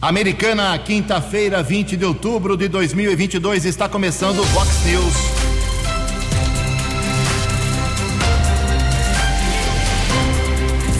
Americana, 0.00 0.78
quinta-feira, 0.78 1.60
20 1.60 1.96
de 1.96 2.04
outubro 2.04 2.56
de 2.56 2.68
2022, 2.68 3.64
está 3.64 3.88
começando 3.88 4.38
o 4.38 4.44
Vox 4.44 4.84
News. 4.84 5.14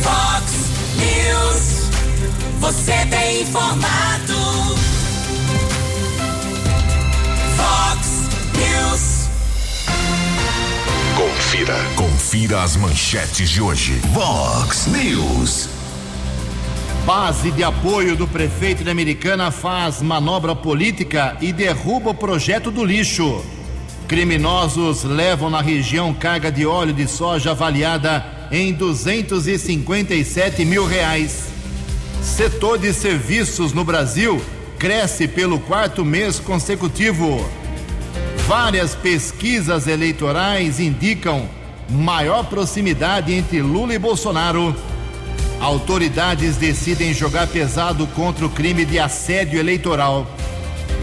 Vox 0.03 0.53
News, 0.97 2.59
você 2.59 3.07
tem 3.07 3.43
informado. 3.43 4.35
Vox 7.57 8.09
News. 8.59 9.29
Confira, 11.17 11.77
confira 11.95 12.63
as 12.65 12.75
manchetes 12.75 13.49
de 13.49 13.63
hoje. 13.63 13.93
Vox 14.13 14.89
News. 14.89 15.78
Base 17.09 17.51
de 17.51 17.65
apoio 17.65 18.15
do 18.15 18.29
prefeito 18.29 18.85
de 18.85 18.91
Americana 18.91 19.51
faz 19.51 20.03
manobra 20.03 20.55
política 20.55 21.39
e 21.41 21.55
derruba 21.55 22.11
o 22.11 22.15
projeto 22.15 22.71
do 22.71 22.85
lixo. 22.85 23.43
Criminosos 24.07 25.05
levam 25.05 25.49
na 25.49 25.63
região 25.63 26.13
carga 26.13 26.53
de 26.53 26.67
óleo 26.67 26.93
de 26.93 27.09
soja 27.09 27.53
avaliada 27.53 28.23
em 28.53 28.75
257 28.75 30.67
mil 30.67 30.85
reais. 30.85 31.47
Setor 32.21 32.79
de 32.79 32.93
serviços 32.93 33.73
no 33.73 33.87
Brasil 33.87 34.39
cresce 34.79 35.27
pelo 35.27 35.59
quarto 35.61 36.05
mês 36.05 36.39
consecutivo. 36.39 37.43
Várias 38.47 38.95
pesquisas 38.95 39.87
eleitorais 39.87 40.79
indicam 40.79 41.49
maior 41.89 42.45
proximidade 42.45 43.33
entre 43.33 43.63
Lula 43.63 43.95
e 43.95 43.99
Bolsonaro. 43.99 44.77
Autoridades 45.61 46.57
decidem 46.57 47.13
jogar 47.13 47.49
pesado 47.49 48.07
contra 48.09 48.45
o 48.47 48.51
crime 48.51 48.85
de 48.85 48.99
assédio 48.99 49.59
eleitoral. 49.59 50.27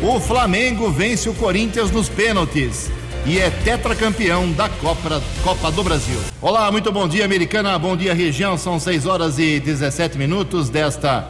O 0.02 0.20
Flamengo 0.20 0.90
vence 0.90 1.30
o 1.30 1.34
Corinthians 1.34 1.92
nos 1.92 2.08
pênaltis 2.08 2.90
e 3.26 3.38
é 3.38 3.50
tetracampeão 3.50 4.50
da 4.54 4.70
Copa, 4.70 5.22
Copa 5.44 5.70
do 5.72 5.84
Brasil. 5.84 6.18
Olá, 6.42 6.72
muito 6.72 6.90
bom 6.90 7.06
dia, 7.06 7.26
americana. 7.26 7.78
Bom 7.78 7.98
dia, 7.98 8.14
região. 8.14 8.58
São 8.58 8.80
6 8.80 9.06
horas 9.06 9.38
e 9.40 9.60
17 9.60 10.18
minutos 10.18 10.70
desta 10.70 11.28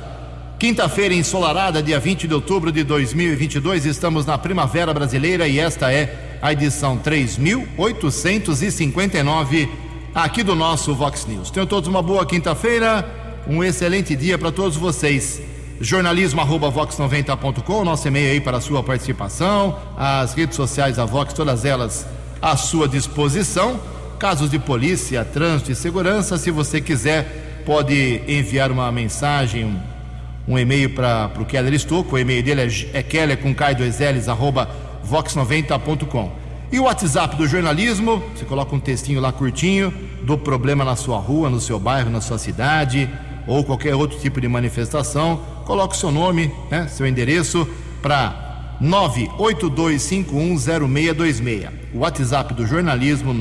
quinta-feira 0.59 1.15
ensolarada, 1.15 1.81
dia 1.81 1.99
20 1.99 2.27
de 2.27 2.33
outubro 2.33 2.71
de 2.71 2.83
2022. 2.83 3.87
Estamos 3.87 4.27
na 4.27 4.37
Primavera 4.37 4.93
Brasileira 4.93 5.47
e 5.47 5.57
esta 5.57 5.91
é 5.91 6.37
a 6.41 6.53
edição 6.53 6.97
3859 6.97 9.85
aqui 10.15 10.43
do 10.43 10.55
nosso 10.55 10.95
Vox 10.95 11.25
News. 11.25 11.51
Tenham 11.51 11.67
todos 11.67 11.89
uma 11.89 12.01
boa 12.01 12.25
quinta-feira, 12.25 13.05
um 13.47 13.63
excelente 13.63 14.15
dia 14.15 14.37
para 14.37 14.51
todos 14.51 14.77
vocês. 14.77 15.41
Jornalismo 15.79 16.39
arroba 16.39 16.71
vox90.com, 16.71 17.83
nosso 17.83 18.07
e-mail 18.07 18.31
aí 18.31 18.41
para 18.41 18.57
a 18.57 18.61
sua 18.61 18.81
participação, 18.81 19.77
as 19.97 20.33
redes 20.33 20.55
sociais 20.55 20.95
da 20.95 21.05
Vox, 21.05 21.33
todas 21.33 21.65
elas 21.65 22.07
à 22.41 22.55
sua 22.55 22.87
disposição. 22.87 23.79
Casos 24.17 24.49
de 24.49 24.57
polícia, 24.57 25.25
trânsito 25.25 25.71
e 25.71 25.75
segurança, 25.75 26.37
se 26.37 26.49
você 26.49 26.79
quiser, 26.79 27.63
pode 27.65 28.21
enviar 28.27 28.71
uma 28.71 28.89
mensagem, 28.89 29.65
um, 29.65 30.53
um 30.53 30.57
e-mail 30.57 30.91
para 30.91 31.29
o 31.37 31.45
Keller 31.45 31.73
Estouco, 31.73 32.15
o 32.15 32.19
e-mail 32.19 32.41
dele 32.41 32.61
é, 32.61 32.99
é 32.99 33.03
keller 33.03 33.37
com 33.37 33.53
cai 33.53 33.75
2 33.75 33.99
ls 33.99 34.29
arroba 34.29 34.69
vox90.com. 35.05 36.45
E 36.71 36.79
o 36.79 36.83
WhatsApp 36.83 37.35
do 37.35 37.45
jornalismo, 37.45 38.23
você 38.33 38.45
coloca 38.45 38.73
um 38.73 38.79
textinho 38.79 39.19
lá 39.19 39.31
curtinho 39.31 39.93
do 40.23 40.37
problema 40.37 40.83
na 40.83 40.95
sua 40.95 41.19
rua, 41.19 41.49
no 41.49 41.59
seu 41.59 41.79
bairro, 41.79 42.09
na 42.09 42.21
sua 42.21 42.37
cidade, 42.37 43.09
ou 43.47 43.63
qualquer 43.63 43.95
outro 43.95 44.19
tipo 44.19 44.41
de 44.41 44.47
manifestação. 44.47 45.41
Coloque 45.65 45.97
seu 45.97 46.11
nome, 46.11 46.51
né, 46.69 46.87
seu 46.87 47.07
endereço 47.07 47.67
para 48.01 48.77
982510626. 48.81 51.69
O 51.93 51.99
WhatsApp 51.99 52.53
do 52.53 52.67
jornalismo 52.67 53.33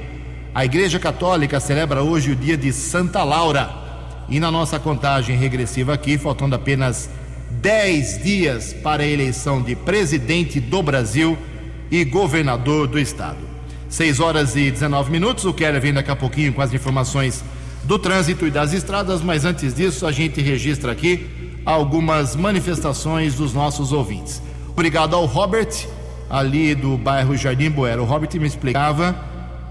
A 0.55 0.65
Igreja 0.65 1.00
Católica 1.00 1.59
celebra 1.59 2.03
hoje 2.03 2.31
o 2.31 2.37
dia 2.37 2.56
de 2.56 2.72
Santa 2.72 3.25
Laura. 3.25 3.86
E 4.28 4.41
na 4.41 4.50
nossa 4.50 4.78
contagem 4.78 5.37
regressiva 5.37 5.94
aqui, 5.94 6.19
faltando 6.19 6.54
apenas 6.54 7.09
10 7.50 8.22
dias 8.22 8.72
para 8.72 9.03
a 9.03 9.06
eleição 9.06 9.62
de 9.62 9.75
presidente 9.75 10.60
do 10.60 10.82
Brasil 10.82 11.38
e 11.91 12.04
governador 12.04 12.87
do 12.87 12.98
estado. 12.98 13.38
6 13.88 14.20
horas 14.20 14.56
e 14.56 14.70
19 14.70 15.10
minutos. 15.10 15.44
O 15.44 15.54
Keller 15.54 15.81
vem 15.81 15.92
daqui 15.92 16.10
a 16.10 16.16
pouquinho 16.16 16.53
com 16.53 16.60
as 16.60 16.75
informações 16.75 17.44
do 17.84 17.98
trânsito 17.98 18.47
e 18.47 18.50
das 18.50 18.72
estradas, 18.72 19.22
mas 19.22 19.44
antes 19.44 19.72
disso, 19.72 20.06
a 20.06 20.12
gente 20.12 20.41
registra 20.41 20.91
aqui 20.91 21.60
algumas 21.64 22.34
manifestações 22.34 23.34
dos 23.34 23.54
nossos 23.54 23.93
ouvintes. 23.93 24.43
Obrigado 24.69 25.14
ao 25.14 25.25
Robert, 25.25 25.87
ali 26.28 26.75
do 26.75 26.97
bairro 26.98 27.37
Jardim 27.37 27.70
Boé. 27.70 27.97
O 27.97 28.04
Robert 28.04 28.31
me 28.34 28.47
explicava 28.47 29.16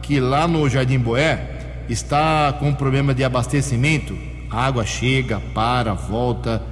que 0.02 0.20
lá 0.20 0.48
no 0.48 0.68
Jardim 0.70 1.00
Boé 1.00 1.84
está 1.90 2.54
com 2.54 2.70
um 2.70 2.74
problema 2.74 3.14
de 3.14 3.24
abastecimento. 3.24 4.18
A 4.56 4.68
água 4.68 4.86
chega, 4.86 5.42
para, 5.54 5.94
volta, 5.94 6.64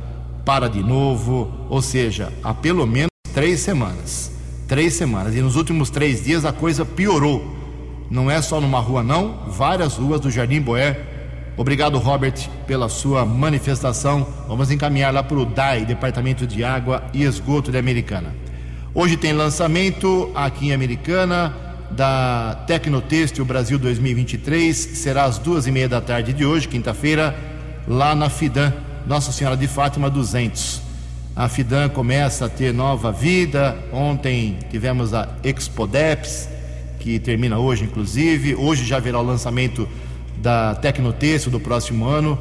para 0.45 0.69
de 0.69 0.81
novo. 0.81 1.51
Ou 1.69 1.81
seja, 1.81 2.31
há 2.41 2.53
pelo 2.53 2.87
menos 2.87 3.09
três 3.33 3.59
semanas. 3.59 4.31
Três 4.69 4.93
semanas. 4.93 5.35
E 5.35 5.41
nos 5.41 5.57
últimos 5.57 5.89
três 5.89 6.23
dias 6.23 6.45
a 6.45 6.53
coisa 6.53 6.85
piorou. 6.85 7.45
Não 8.09 8.31
é 8.31 8.41
só 8.41 8.61
numa 8.61 8.79
rua, 8.79 9.03
não. 9.03 9.49
Várias 9.49 9.97
ruas 9.97 10.21
do 10.21 10.31
Jardim 10.31 10.61
Boé. 10.61 10.97
Obrigado, 11.57 11.97
Robert, 11.97 12.47
pela 12.65 12.87
sua 12.87 13.25
manifestação. 13.25 14.25
Vamos 14.47 14.71
encaminhar 14.71 15.13
lá 15.13 15.21
para 15.21 15.37
o 15.37 15.45
DAI, 15.45 15.83
Departamento 15.83 16.47
de 16.47 16.63
Água 16.63 17.03
e 17.13 17.23
Esgoto 17.23 17.69
de 17.69 17.77
Americana. 17.77 18.33
Hoje 18.93 19.17
tem 19.17 19.33
lançamento 19.33 20.31
aqui 20.33 20.69
em 20.69 20.73
Americana 20.73 21.53
da 21.91 22.63
Tecnotêxtil 22.65 23.43
Brasil 23.43 23.77
2023. 23.77 24.73
Será 24.73 25.25
às 25.25 25.37
duas 25.37 25.67
e 25.67 25.71
meia 25.71 25.89
da 25.89 25.99
tarde 25.99 26.31
de 26.31 26.45
hoje, 26.45 26.69
quinta-feira, 26.69 27.51
lá 27.87 28.15
na 28.15 28.29
Fidan, 28.29 28.73
Nossa 29.05 29.31
Senhora 29.31 29.57
de 29.57 29.67
Fátima 29.67 30.09
200. 30.09 30.81
A 31.35 31.49
Fidan 31.49 31.89
começa 31.89 32.45
a 32.45 32.49
ter 32.49 32.73
nova 32.73 33.11
vida. 33.11 33.77
Ontem 33.91 34.57
tivemos 34.69 35.13
a 35.13 35.29
Expodeps, 35.43 36.47
que 36.99 37.19
termina 37.19 37.57
hoje, 37.57 37.85
inclusive. 37.85 38.55
Hoje 38.55 38.85
já 38.85 38.97
haverá 38.97 39.19
o 39.19 39.23
lançamento 39.23 39.87
da 40.37 40.75
Tecnotexto 40.75 41.49
do 41.49 41.59
próximo 41.59 42.05
ano, 42.05 42.39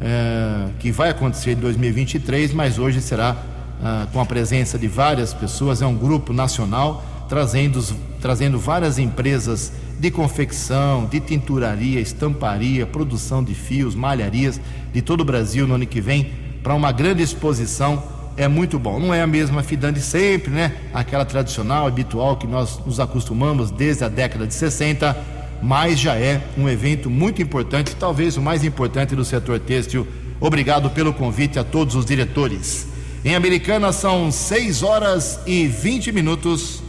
é, 0.00 0.68
que 0.78 0.92
vai 0.92 1.10
acontecer 1.10 1.52
em 1.52 1.56
2023, 1.56 2.52
mas 2.52 2.78
hoje 2.78 3.00
será 3.00 3.36
ah, 3.82 4.06
com 4.12 4.20
a 4.20 4.26
presença 4.26 4.76
de 4.76 4.88
várias 4.88 5.32
pessoas, 5.32 5.80
é 5.80 5.86
um 5.86 5.94
grupo 5.94 6.32
nacional 6.32 7.04
trazendo, 7.28 7.80
trazendo 8.20 8.58
várias 8.58 8.98
empresas 8.98 9.72
de 9.98 10.10
confecção, 10.10 11.06
de 11.06 11.20
tinturaria, 11.20 12.00
estamparia, 12.00 12.86
produção 12.86 13.42
de 13.42 13.54
fios, 13.54 13.94
malharias 13.94 14.60
de 14.92 15.02
todo 15.02 15.20
o 15.22 15.24
Brasil 15.24 15.66
no 15.66 15.74
ano 15.74 15.86
que 15.86 16.00
vem 16.00 16.32
para 16.62 16.74
uma 16.74 16.92
grande 16.92 17.22
exposição. 17.22 18.02
É 18.36 18.46
muito 18.46 18.78
bom. 18.78 19.00
Não 19.00 19.12
é 19.12 19.20
a 19.20 19.26
mesma 19.26 19.62
Fidan 19.62 19.92
de 19.92 20.00
sempre, 20.00 20.52
né? 20.52 20.72
Aquela 20.94 21.24
tradicional, 21.24 21.86
habitual 21.86 22.36
que 22.36 22.46
nós 22.46 22.78
nos 22.86 23.00
acostumamos 23.00 23.70
desde 23.70 24.04
a 24.04 24.08
década 24.08 24.46
de 24.46 24.54
60 24.54 25.38
mas 25.62 25.98
já 25.98 26.14
é 26.14 26.40
um 26.56 26.68
evento 26.68 27.10
muito 27.10 27.42
importante, 27.42 27.96
talvez 27.96 28.36
o 28.36 28.42
mais 28.42 28.64
importante 28.64 29.16
do 29.16 29.24
setor 29.24 29.58
têxtil. 29.58 30.06
Obrigado 30.40 30.90
pelo 30.90 31.12
convite 31.12 31.58
a 31.58 31.64
todos 31.64 31.94
os 31.94 32.04
diretores. 32.04 32.86
Em 33.24 33.34
Americana 33.34 33.92
são 33.92 34.30
6 34.30 34.82
horas 34.82 35.40
e 35.46 35.66
20 35.66 36.12
minutos. 36.12 36.82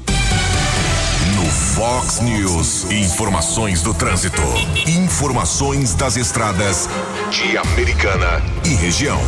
Fox 1.49 2.19
News, 2.19 2.83
informações 2.91 3.81
do 3.81 3.91
trânsito, 3.91 4.41
informações 4.87 5.95
das 5.95 6.15
estradas 6.15 6.87
de 7.31 7.57
Americana 7.57 8.43
e 8.63 8.75
região. 8.75 9.19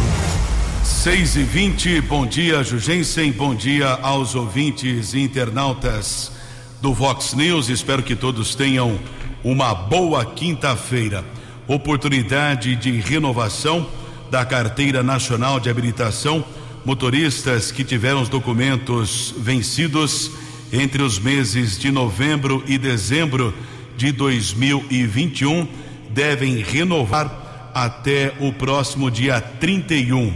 6 0.83 1.37
e 1.37 1.43
20 1.43 2.01
bom 2.01 2.27
dia, 2.27 2.63
Jugensen, 2.63 3.31
bom 3.31 3.55
dia 3.55 3.97
aos 4.03 4.35
ouvintes 4.35 5.15
e 5.15 5.19
internautas 5.19 6.31
do 6.79 6.93
Vox 6.93 7.33
News. 7.33 7.69
Espero 7.69 8.03
que 8.03 8.15
todos 8.15 8.53
tenham 8.53 8.99
uma 9.43 9.73
boa 9.73 10.23
quinta-feira. 10.23 11.25
Oportunidade 11.67 12.75
de 12.75 12.99
renovação 12.99 13.87
da 14.29 14.45
Carteira 14.45 15.01
Nacional 15.01 15.59
de 15.59 15.71
Habilitação. 15.71 16.45
Motoristas 16.85 17.71
que 17.71 17.83
tiveram 17.83 18.21
os 18.21 18.29
documentos 18.29 19.33
vencidos 19.39 20.31
entre 20.71 21.03
os 21.03 21.19
meses 21.19 21.77
de 21.77 21.91
novembro 21.91 22.63
e 22.67 22.77
dezembro 22.77 23.53
de 23.97 24.11
2021 24.11 25.67
devem 26.09 26.61
renovar 26.61 27.71
até 27.73 28.33
o 28.39 28.53
próximo 28.53 29.11
dia 29.11 29.41
31. 29.41 30.33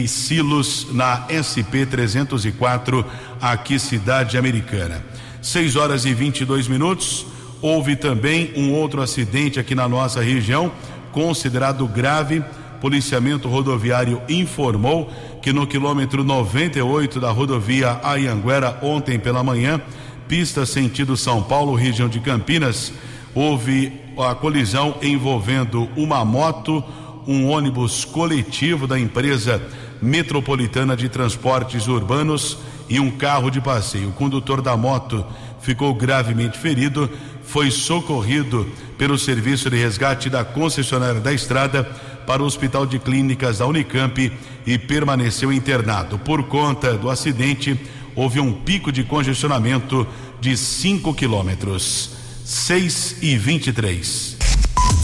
Silos 0.08 0.88
na 0.92 1.26
SP 1.30 1.86
304 1.86 3.06
aqui 3.42 3.80
cidade 3.80 4.38
americana. 4.38 5.04
6 5.42 5.76
horas 5.76 6.06
e 6.06 6.14
22 6.14 6.68
minutos. 6.68 7.26
Houve 7.62 7.96
também 7.96 8.52
um 8.56 8.74
outro 8.74 9.02
acidente 9.02 9.60
aqui 9.60 9.76
na 9.76 9.88
nossa 9.88 10.22
região, 10.22 10.72
considerado 11.12 11.88
grave. 11.88 12.44
Policiamento 12.80 13.48
rodoviário 13.48 14.22
informou 14.28 15.12
que 15.42 15.54
no 15.54 15.68
quilômetro 15.68 16.24
98 16.24 17.20
da 17.20 17.30
rodovia 17.30 18.00
Ayanguera, 18.04 18.80
ontem 18.82 19.20
pela 19.20 19.44
manhã, 19.44 19.80
pista 20.28 20.66
sentido 20.66 21.16
São 21.16 21.44
Paulo, 21.44 21.76
região 21.76 22.10
de 22.10 22.20
Campinas, 22.20 22.92
houve 23.36 23.94
a 24.18 24.34
colisão 24.36 24.96
envolvendo 25.02 25.90
uma 25.96 26.26
moto, 26.26 26.84
um 27.28 27.50
ônibus 27.50 28.06
coletivo 28.06 28.88
da 28.88 29.00
empresa 29.00 29.62
metropolitana 30.02 30.96
de 30.96 31.08
transportes 31.10 31.88
urbanos 31.88 32.58
e 32.90 33.00
um 33.00 33.12
carro 33.12 33.50
de 33.50 33.62
passeio. 33.62 34.10
O 34.10 34.14
condutor 34.14 34.62
da 34.62 34.76
moto 34.76 35.26
ficou 35.62 35.94
gravemente 35.94 36.58
ferido, 36.58 37.10
foi 37.44 37.70
socorrido 37.70 38.68
pelo 38.98 39.18
serviço 39.18 39.70
de 39.70 39.78
resgate 39.78 40.30
da 40.30 40.44
concessionária 40.44 41.22
da 41.22 41.32
estrada 41.32 41.84
para 42.26 42.42
o 42.42 42.46
Hospital 42.46 42.86
de 42.86 43.00
Clínicas 43.00 43.60
da 43.60 43.68
Unicamp 43.68 44.32
e 44.66 44.78
permaneceu 44.78 45.52
internado. 45.52 46.18
Por 46.20 46.44
conta 46.44 46.98
do 46.98 47.10
acidente, 47.10 47.80
houve 48.16 48.40
um 48.40 48.52
pico 48.52 48.92
de 48.92 49.04
congestionamento 49.04 50.08
de 50.40 50.56
5 50.58 51.14
quilômetros. 51.14 52.12
6 52.44 53.18
e 53.22 53.38
23. 53.38 54.41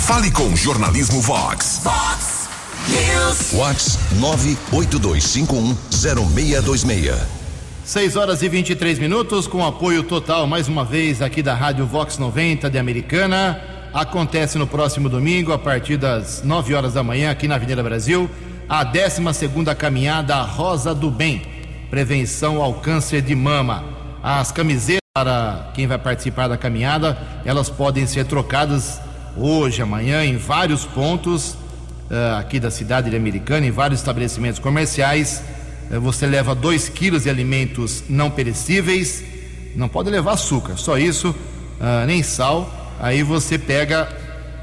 Fale 0.07 0.31
com 0.31 0.55
Jornalismo 0.55 1.19
Vox. 1.19 1.81
Vox 1.83 2.47
News. 2.87 3.51
Vox 3.51 3.99
982510626. 4.71 7.13
6 7.83 8.15
horas 8.15 8.41
e 8.41 8.47
23 8.47 8.99
minutos, 8.99 9.47
com 9.47 9.65
apoio 9.65 10.03
total, 10.03 10.47
mais 10.47 10.69
uma 10.69 10.85
vez, 10.85 11.21
aqui 11.21 11.43
da 11.43 11.53
Rádio 11.53 11.85
Vox 11.85 12.17
90 12.17 12.69
de 12.69 12.77
Americana. 12.77 13.61
Acontece 13.93 14.57
no 14.57 14.65
próximo 14.65 15.09
domingo, 15.09 15.51
a 15.51 15.57
partir 15.57 15.97
das 15.97 16.41
9 16.41 16.73
horas 16.73 16.93
da 16.93 17.03
manhã, 17.03 17.29
aqui 17.29 17.45
na 17.45 17.55
Avenida 17.55 17.83
Brasil, 17.83 18.29
a 18.69 18.85
12 18.85 19.21
caminhada 19.77 20.41
Rosa 20.41 20.95
do 20.95 21.11
Bem 21.11 21.41
prevenção 21.89 22.61
ao 22.61 22.75
câncer 22.75 23.21
de 23.21 23.35
mama. 23.35 23.83
As 24.23 24.53
camisetas 24.53 25.01
para 25.13 25.69
quem 25.73 25.85
vai 25.85 25.97
participar 25.97 26.47
da 26.47 26.55
caminhada, 26.55 27.17
elas 27.43 27.69
podem 27.69 28.07
ser 28.07 28.25
trocadas 28.25 29.01
hoje, 29.39 29.81
amanhã, 29.81 30.25
em 30.25 30.37
vários 30.37 30.85
pontos 30.85 31.53
uh, 32.09 32.37
aqui 32.39 32.59
da 32.59 32.71
cidade 32.71 33.09
de 33.09 33.15
Americana, 33.15 33.65
em 33.65 33.71
vários 33.71 33.99
estabelecimentos 33.99 34.59
comerciais. 34.59 35.41
Uh, 35.91 35.99
você 36.01 36.25
leva 36.25 36.55
2 36.55 36.89
quilos 36.89 37.23
de 37.23 37.29
alimentos 37.29 38.03
não 38.09 38.29
perecíveis, 38.29 39.23
não 39.75 39.87
pode 39.87 40.09
levar 40.09 40.33
açúcar, 40.33 40.77
só 40.77 40.97
isso, 40.97 41.29
uh, 41.29 42.05
nem 42.05 42.23
sal. 42.23 42.95
Aí 42.99 43.21
você 43.21 43.57
pega 43.57 44.09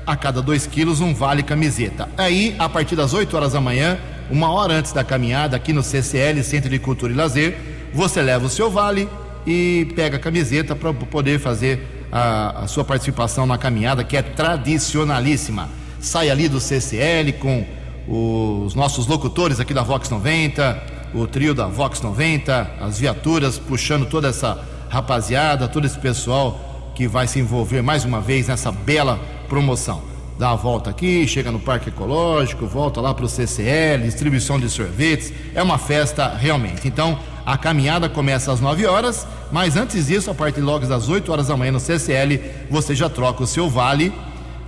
a 0.07 0.17
cada 0.17 0.43
2 0.43 0.67
quilos 0.67 1.01
um 1.01 1.15
vale 1.15 1.43
camiseta. 1.43 2.09
Aí, 2.17 2.55
a 2.59 2.69
partir 2.69 2.97
das 2.97 3.15
8 3.15 3.35
horas 3.37 3.53
da 3.53 3.61
manhã, 3.61 3.99
uma 4.31 4.51
hora 4.51 4.75
antes 4.75 4.93
da 4.93 5.05
caminhada, 5.05 5.57
aqui 5.57 5.73
no 5.73 5.83
CCL, 5.83 6.43
Centro 6.43 6.69
de 6.69 6.79
Cultura 6.79 7.13
e 7.13 7.17
Lazer, 7.17 7.57
você 7.93 8.21
leva 8.21 8.47
o 8.47 8.51
seu 8.51 8.71
vale 8.71 9.09
e 9.47 9.93
pega 9.95 10.17
a 10.17 10.21
camiseta 10.21 10.75
para 10.75 10.93
poder 10.93 11.39
fazer 11.39 11.94
a, 12.11 12.65
a, 12.65 12.67
sua 12.67 12.85
participação 12.85 13.47
na 13.47 13.59
caminhada, 13.59 14.05
que 14.05 14.17
é 14.17 14.23
tradicionalíssima. 14.23 15.69
Sai 16.01 16.31
ali 16.31 16.49
do 16.49 16.61
CCL 16.61 17.33
com 17.35 17.67
os 18.07 18.75
nossos 18.75 19.07
locutores 19.07 19.61
aqui 19.61 19.73
da 19.73 19.83
Vox 19.83 20.11
90, 20.11 20.83
o 21.15 21.27
trio 21.27 21.55
da 21.55 21.67
Vox 21.67 22.01
90, 22.01 22.71
as 22.81 22.99
viaturas 22.99 23.59
puxando 23.59 24.07
toda 24.07 24.29
essa 24.29 24.63
rapaziada, 24.89 25.67
todo 25.67 25.87
esse 25.87 25.99
pessoal 25.99 26.93
que 26.95 27.09
vai 27.09 27.27
se 27.27 27.41
envolver 27.41 27.83
mais 27.83 28.05
uma 28.05 28.21
vez 28.21 28.49
nessa 28.49 28.71
bela 28.71 29.19
promoção. 29.49 30.03
Dá 30.39 30.51
a 30.51 30.57
volta 30.57 30.91
aqui, 30.91 31.27
chega 31.29 31.53
no 31.53 31.61
Parque 31.61 31.91
Ecológico, 31.91 32.67
volta 32.67 33.01
lá 33.01 33.15
para 33.15 33.25
o 33.25 33.29
CCL, 33.29 34.03
distribuição 34.03 34.59
de 34.59 34.69
sorvetes. 34.69 35.33
É 35.55 35.63
uma 35.63 35.79
festa 35.79 36.29
realmente. 36.29 36.89
Então, 36.89 37.19
a 37.45 37.59
caminhada 37.59 38.09
começa 38.09 38.51
às 38.53 38.61
9 38.61 38.87
horas, 38.87 39.27
mas 39.53 39.77
antes 39.77 40.07
disso, 40.07 40.31
a 40.31 40.35
partir 40.35 40.61
logo 40.61 40.87
das 40.87 41.09
8 41.09 41.31
horas 41.31 41.49
da 41.49 41.57
manhã 41.57 41.73
no 41.73 41.81
CCL, 41.81 42.41
você 42.71 42.95
já 42.95 43.09
troca 43.09 43.43
o 43.43 43.47
seu 43.47 43.69
vale 43.69 44.13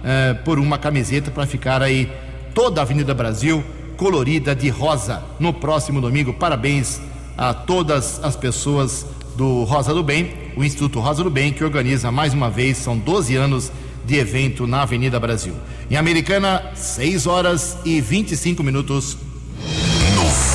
eh, 0.04 0.35
por 0.45 0.59
uma 0.59 0.76
camiseta 0.76 1.30
para 1.30 1.47
ficar 1.47 1.83
aí 1.83 2.11
toda 2.54 2.80
a 2.80 2.83
Avenida 2.83 3.14
Brasil 3.14 3.64
colorida 3.97 4.54
de 4.54 4.68
rosa 4.68 5.23
no 5.40 5.52
próximo 5.52 6.00
domingo. 6.00 6.35
Parabéns 6.35 7.00
a 7.37 7.54
todas 7.54 8.23
as 8.23 8.37
pessoas 8.37 9.06
do 9.37 9.64
Rosa 9.64 9.92
do 9.92 10.02
Bem, 10.02 10.33
o 10.56 10.64
Instituto 10.64 11.00
Rosa 11.00 11.23
do 11.23 11.30
Bem, 11.30 11.52
que 11.52 11.64
organiza 11.64 12.11
mais 12.11 12.33
uma 12.33 12.49
vez, 12.49 12.78
são 12.78 12.97
12 12.97 13.37
anos 13.37 13.71
de 14.06 14.16
evento 14.16 14.66
na 14.66 14.83
Avenida 14.83 15.18
Brasil. 15.18 15.54
Em 15.90 15.97
Americana, 15.97 16.62
6 16.75 17.26
horas 17.26 17.78
e 17.85 18.00
25 18.00 18.62
minutos. 18.62 19.18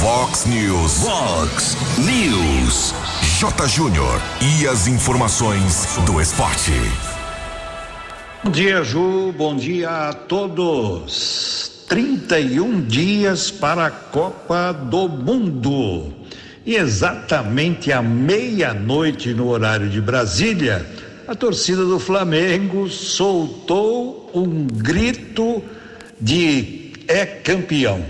Fox 0.01 0.47
News. 0.47 1.03
Fox 1.03 1.77
News. 1.99 2.91
J. 3.39 3.67
Júnior. 3.67 4.19
E 4.41 4.65
as 4.65 4.87
informações 4.87 5.99
do 6.07 6.19
esporte. 6.19 6.71
Bom 8.43 8.49
dia, 8.49 8.83
Ju. 8.83 9.31
Bom 9.37 9.55
dia 9.55 10.09
a 10.09 10.13
todos. 10.13 11.85
31 11.87 12.81
dias 12.81 13.51
para 13.51 13.85
a 13.85 13.91
Copa 13.91 14.71
do 14.73 15.07
Mundo. 15.07 16.11
E 16.65 16.77
exatamente 16.77 17.91
à 17.91 18.01
meia-noite, 18.01 19.35
no 19.35 19.49
horário 19.49 19.87
de 19.87 20.01
Brasília, 20.01 20.83
a 21.27 21.35
torcida 21.35 21.85
do 21.85 21.99
Flamengo 21.99 22.89
soltou 22.89 24.31
um 24.33 24.65
grito 24.65 25.63
de 26.19 26.91
é 27.07 27.23
campeão 27.23 28.03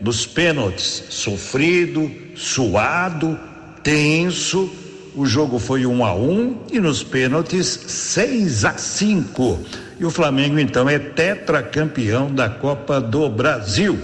nos 0.00 0.26
pênaltis, 0.26 1.04
sofrido, 1.10 2.10
suado, 2.36 3.38
tenso, 3.82 4.70
O 5.14 5.26
jogo 5.26 5.58
foi 5.58 5.84
1 5.84 6.04
a 6.04 6.14
1 6.14 6.58
e 6.70 6.78
nos 6.78 7.02
pênaltis 7.02 7.66
6 7.66 8.64
a 8.64 8.78
5. 8.78 9.58
E 9.98 10.04
o 10.04 10.10
Flamengo 10.10 10.60
então 10.60 10.88
é 10.88 10.96
tetracampeão 10.96 12.32
da 12.32 12.48
Copa 12.48 13.00
do 13.00 13.28
Brasil. 13.28 13.98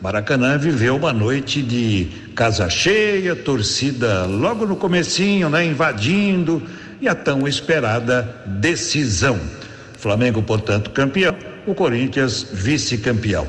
Maracanã 0.00 0.58
viveu 0.58 0.96
uma 0.96 1.12
noite 1.12 1.62
de 1.62 2.08
casa 2.34 2.68
cheia, 2.68 3.36
torcida 3.36 4.24
logo 4.26 4.66
no 4.66 4.74
comecinho, 4.74 5.48
né, 5.48 5.64
invadindo 5.64 6.60
e 7.00 7.08
a 7.08 7.14
tão 7.14 7.46
esperada 7.46 8.42
decisão. 8.44 9.38
Flamengo, 9.96 10.42
portanto, 10.42 10.90
campeão, 10.90 11.36
o 11.66 11.74
Corinthians 11.74 12.46
vice-campeão. 12.52 13.46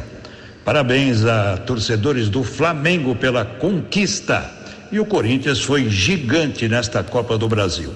Parabéns 0.65 1.25
a 1.25 1.57
torcedores 1.57 2.29
do 2.29 2.43
Flamengo 2.43 3.15
pela 3.15 3.45
conquista. 3.45 4.49
E 4.91 4.99
o 4.99 5.05
Corinthians 5.05 5.61
foi 5.61 5.89
gigante 5.89 6.67
nesta 6.67 7.03
Copa 7.03 7.37
do 7.37 7.47
Brasil. 7.47 7.93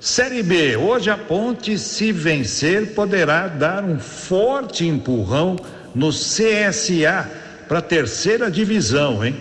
Série 0.00 0.42
B, 0.42 0.76
hoje 0.76 1.10
a 1.10 1.16
Ponte, 1.16 1.78
se 1.78 2.12
vencer, 2.12 2.94
poderá 2.94 3.48
dar 3.48 3.82
um 3.82 3.98
forte 3.98 4.86
empurrão 4.86 5.56
no 5.94 6.10
CSA 6.10 7.28
para 7.66 7.78
a 7.78 7.82
terceira 7.82 8.50
divisão, 8.50 9.24
hein? 9.24 9.36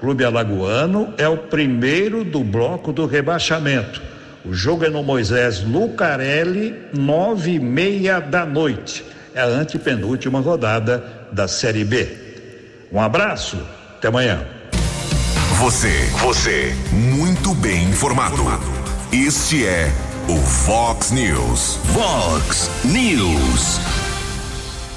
Clube 0.00 0.24
Alagoano 0.24 1.14
é 1.16 1.28
o 1.28 1.36
primeiro 1.36 2.24
do 2.24 2.40
bloco 2.40 2.92
do 2.92 3.06
rebaixamento. 3.06 4.02
O 4.44 4.52
jogo 4.52 4.84
é 4.84 4.90
no 4.90 5.02
Moisés 5.02 5.62
Lucarelli, 5.62 6.74
nove 6.92 7.52
e 7.52 7.60
meia 7.60 8.18
da 8.18 8.44
noite. 8.44 9.04
É 9.34 9.40
a 9.40 9.46
antepenúltima 9.46 10.40
rodada 10.40 11.19
da 11.32 11.48
Série 11.48 11.84
B. 11.84 12.08
Um 12.92 13.00
abraço, 13.00 13.56
até 13.96 14.08
amanhã. 14.08 14.46
Você, 15.58 16.06
você, 16.20 16.74
muito 16.92 17.54
bem 17.54 17.84
informado. 17.84 18.42
Este 19.12 19.66
é 19.66 19.92
o 20.28 20.36
Fox 20.36 21.10
News. 21.10 21.78
Fox 21.92 22.70
News. 22.84 23.80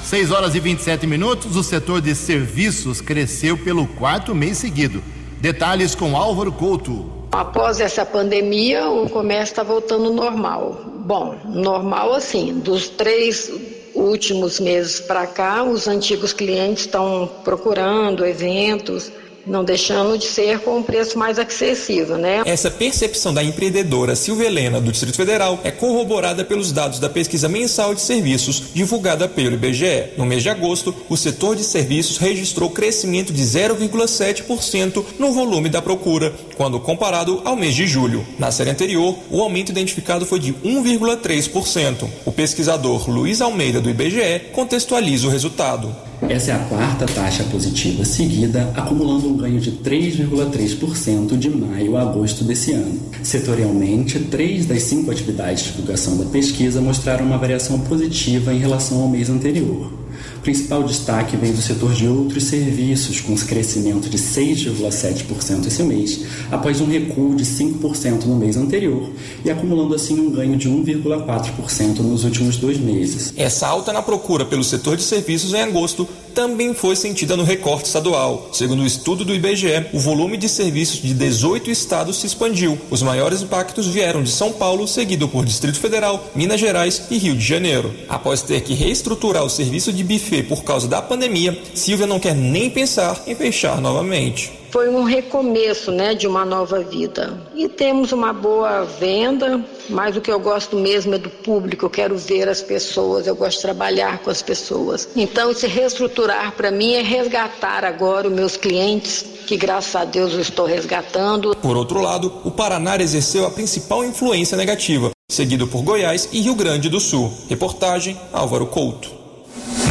6 0.04 0.30
horas 0.30 0.54
e 0.54 0.60
27 0.60 1.06
minutos, 1.06 1.56
o 1.56 1.62
setor 1.62 2.00
de 2.00 2.14
serviços 2.14 3.00
cresceu 3.00 3.58
pelo 3.58 3.86
quarto 3.86 4.34
mês 4.34 4.58
seguido. 4.58 5.02
Detalhes 5.40 5.94
com 5.94 6.16
Álvaro 6.16 6.52
Couto. 6.52 7.28
Após 7.32 7.80
essa 7.80 8.06
pandemia, 8.06 8.88
o 8.88 9.08
comércio 9.10 9.52
está 9.52 9.62
voltando 9.62 10.12
normal. 10.12 10.80
Bom, 11.04 11.36
normal 11.46 12.14
assim, 12.14 12.60
dos 12.60 12.88
três 12.88 13.50
últimos 13.94 14.60
meses 14.60 15.00
para 15.00 15.26
cá, 15.26 15.62
os 15.62 15.86
antigos 15.88 16.32
clientes 16.32 16.84
estão 16.84 17.30
procurando 17.44 18.24
eventos 18.24 19.10
não 19.46 19.64
deixando 19.64 20.16
de 20.18 20.26
ser 20.26 20.60
com 20.60 20.78
um 20.78 20.82
preço 20.82 21.18
mais 21.18 21.38
acessível, 21.38 22.16
né? 22.16 22.42
Essa 22.44 22.70
percepção 22.70 23.32
da 23.32 23.42
empreendedora 23.42 24.16
Silvia 24.16 24.46
Helena 24.46 24.80
do 24.80 24.90
Distrito 24.90 25.16
Federal 25.16 25.58
é 25.64 25.70
corroborada 25.70 26.44
pelos 26.44 26.72
dados 26.72 26.98
da 26.98 27.08
pesquisa 27.08 27.48
mensal 27.48 27.94
de 27.94 28.00
serviços 28.00 28.62
divulgada 28.74 29.28
pelo 29.28 29.54
IBGE. 29.54 30.12
No 30.16 30.24
mês 30.24 30.42
de 30.42 30.48
agosto, 30.48 30.94
o 31.08 31.16
setor 31.16 31.56
de 31.56 31.64
serviços 31.64 32.18
registrou 32.18 32.70
crescimento 32.70 33.32
de 33.32 33.42
0,7% 33.42 35.04
no 35.18 35.32
volume 35.32 35.68
da 35.68 35.82
procura, 35.82 36.32
quando 36.56 36.80
comparado 36.80 37.42
ao 37.44 37.56
mês 37.56 37.74
de 37.74 37.86
julho. 37.86 38.26
Na 38.38 38.50
série 38.50 38.70
anterior, 38.70 39.16
o 39.30 39.40
aumento 39.40 39.70
identificado 39.70 40.26
foi 40.26 40.38
de 40.38 40.52
1,3%. 40.52 42.08
O 42.24 42.32
pesquisador 42.32 43.08
Luiz 43.10 43.40
Almeida 43.40 43.80
do 43.80 43.90
IBGE 43.90 44.50
contextualiza 44.52 45.26
o 45.26 45.30
resultado. 45.30 45.94
Essa 46.22 46.52
é 46.52 46.54
a 46.54 46.58
quarta 46.58 47.06
taxa 47.06 47.44
positiva 47.44 48.04
seguida, 48.04 48.72
acumulando 48.74 49.28
um 49.28 49.36
ganho 49.36 49.60
de 49.60 49.72
3,3% 49.72 51.36
de 51.36 51.50
maio 51.50 51.96
a 51.96 52.02
agosto 52.02 52.44
desse 52.44 52.72
ano. 52.72 53.00
Setorialmente, 53.22 54.18
três 54.18 54.66
das 54.66 54.82
cinco 54.82 55.10
atividades 55.10 55.64
de 55.64 55.70
divulgação 55.72 56.16
da 56.16 56.24
pesquisa 56.26 56.80
mostraram 56.80 57.26
uma 57.26 57.38
variação 57.38 57.80
positiva 57.80 58.52
em 58.52 58.58
relação 58.58 59.02
ao 59.02 59.08
mês 59.08 59.28
anterior. 59.28 60.03
Principal 60.44 60.82
destaque 60.82 61.38
veio 61.38 61.54
do 61.54 61.62
setor 61.62 61.94
de 61.94 62.06
outros 62.06 62.44
serviços, 62.44 63.18
com 63.18 63.34
crescimento 63.34 64.10
de 64.10 64.18
6,7% 64.18 65.66
esse 65.66 65.82
mês, 65.82 66.20
após 66.52 66.82
um 66.82 66.86
recuo 66.86 67.34
de 67.34 67.44
5% 67.44 68.26
no 68.26 68.36
mês 68.36 68.54
anterior, 68.54 69.08
e 69.42 69.50
acumulando 69.50 69.94
assim 69.94 70.20
um 70.20 70.30
ganho 70.30 70.54
de 70.58 70.68
1,4% 70.68 72.00
nos 72.00 72.24
últimos 72.24 72.58
dois 72.58 72.78
meses. 72.78 73.32
Essa 73.38 73.66
alta 73.66 73.90
na 73.90 74.02
procura 74.02 74.44
pelo 74.44 74.62
setor 74.62 74.98
de 74.98 75.02
serviços 75.02 75.54
em 75.54 75.62
agosto 75.62 76.06
também 76.34 76.74
foi 76.74 76.96
sentida 76.96 77.36
no 77.36 77.44
recorte 77.44 77.86
estadual. 77.86 78.50
Segundo 78.52 78.82
o 78.82 78.86
estudo 78.86 79.24
do 79.24 79.34
IBGE, 79.34 79.86
o 79.92 80.00
volume 80.00 80.36
de 80.36 80.48
serviços 80.48 81.00
de 81.00 81.14
18 81.14 81.70
estados 81.70 82.16
se 82.16 82.26
expandiu. 82.26 82.78
Os 82.90 83.02
maiores 83.02 83.42
impactos 83.42 83.86
vieram 83.86 84.22
de 84.22 84.30
São 84.30 84.52
Paulo, 84.52 84.88
seguido 84.88 85.28
por 85.28 85.44
Distrito 85.44 85.78
Federal, 85.78 86.28
Minas 86.34 86.60
Gerais 86.60 87.04
e 87.10 87.16
Rio 87.16 87.36
de 87.36 87.44
Janeiro. 87.44 87.94
Após 88.08 88.42
ter 88.42 88.60
que 88.62 88.74
reestruturar 88.74 89.44
o 89.44 89.50
serviço 89.50 89.92
de 89.92 90.02
buffet 90.02 90.42
por 90.42 90.64
causa 90.64 90.88
da 90.88 91.00
pandemia, 91.00 91.56
Silvia 91.74 92.06
não 92.06 92.18
quer 92.18 92.34
nem 92.34 92.68
pensar 92.68 93.22
em 93.26 93.34
fechar 93.34 93.80
novamente 93.80 94.63
foi 94.74 94.88
um 94.88 95.04
recomeço, 95.04 95.92
né, 95.92 96.14
de 96.14 96.26
uma 96.26 96.44
nova 96.44 96.80
vida. 96.80 97.40
E 97.54 97.68
temos 97.68 98.10
uma 98.10 98.32
boa 98.32 98.82
venda, 98.82 99.64
mas 99.88 100.16
o 100.16 100.20
que 100.20 100.32
eu 100.32 100.40
gosto 100.40 100.74
mesmo 100.74 101.14
é 101.14 101.18
do 101.18 101.30
público, 101.30 101.86
eu 101.86 101.90
quero 101.90 102.18
ver 102.18 102.48
as 102.48 102.60
pessoas, 102.60 103.28
eu 103.28 103.36
gosto 103.36 103.58
de 103.58 103.62
trabalhar 103.62 104.18
com 104.18 104.30
as 104.30 104.42
pessoas. 104.42 105.08
Então, 105.14 105.54
se 105.54 105.68
reestruturar 105.68 106.56
para 106.56 106.72
mim 106.72 106.94
é 106.94 107.02
resgatar 107.02 107.84
agora 107.84 108.26
os 108.26 108.34
meus 108.34 108.56
clientes, 108.56 109.24
que 109.46 109.56
graças 109.56 109.94
a 109.94 110.04
Deus 110.04 110.32
eu 110.32 110.40
estou 110.40 110.66
resgatando. 110.66 111.54
Por 111.54 111.76
outro 111.76 112.00
lado, 112.00 112.40
o 112.44 112.50
Paraná 112.50 112.96
exerceu 112.96 113.46
a 113.46 113.52
principal 113.52 114.04
influência 114.04 114.56
negativa, 114.56 115.12
seguido 115.30 115.68
por 115.68 115.82
Goiás 115.82 116.30
e 116.32 116.40
Rio 116.40 116.56
Grande 116.56 116.88
do 116.88 116.98
Sul. 116.98 117.32
Reportagem 117.48 118.20
Álvaro 118.32 118.66
Couto. 118.66 119.08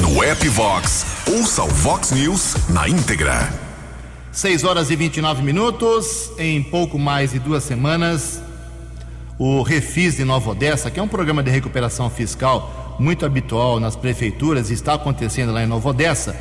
No 0.01 0.21
app 0.21 0.45
Vox, 0.49 1.05
ouça 1.31 1.63
o 1.63 1.69
Vox 1.69 2.11
News 2.11 2.55
na 2.67 2.89
íntegra. 2.89 3.62
6 4.33 4.63
horas 4.63 4.89
e 4.89 4.95
29 4.95 5.43
minutos. 5.43 6.31
Em 6.39 6.61
pouco 6.63 6.97
mais 6.97 7.33
de 7.33 7.39
duas 7.39 7.63
semanas, 7.63 8.41
o 9.37 9.61
Refis 9.61 10.17
de 10.17 10.25
Nova 10.25 10.49
Odessa, 10.49 10.89
que 10.89 10.99
é 10.99 11.03
um 11.03 11.07
programa 11.07 11.43
de 11.43 11.51
recuperação 11.51 12.09
fiscal 12.09 12.97
muito 12.99 13.25
habitual 13.27 13.79
nas 13.79 13.95
prefeituras 13.95 14.71
está 14.71 14.95
acontecendo 14.95 15.51
lá 15.51 15.63
em 15.63 15.67
Nova 15.67 15.89
Odessa, 15.89 16.35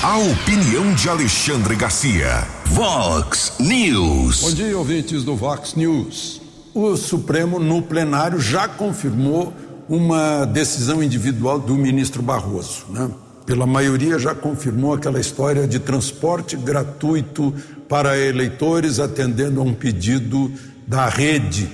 A 0.03 0.19
opinião 0.19 0.95
de 0.95 1.09
Alexandre 1.09 1.75
Garcia. 1.75 2.47
Vox 2.67 3.55
News. 3.59 4.41
Bom 4.41 4.53
dia, 4.53 4.79
ouvintes 4.79 5.25
do 5.25 5.37
Vox 5.37 5.75
News. 5.75 6.40
O 6.75 6.97
Supremo, 6.97 7.59
no 7.59 7.83
plenário, 7.83 8.41
já 8.41 8.69
confirmou 8.69 9.53
uma 9.89 10.45
decisão 10.45 11.03
individual 11.03 11.59
do 11.59 11.75
ministro 11.75 12.23
Barroso. 12.23 12.87
Né? 12.91 13.11
Pela 13.45 13.67
maioria, 13.67 14.19
já 14.19 14.35
confirmou 14.35 14.95
aquela 14.95 15.19
história 15.19 15.67
de 15.67 15.81
transporte 15.81 16.57
gratuito 16.57 17.53
para 17.89 18.17
eleitores, 18.17 19.01
atendendo 19.01 19.61
a 19.61 19.65
um 19.65 19.75
pedido 19.75 20.53
da 20.87 21.09
rede 21.09 21.69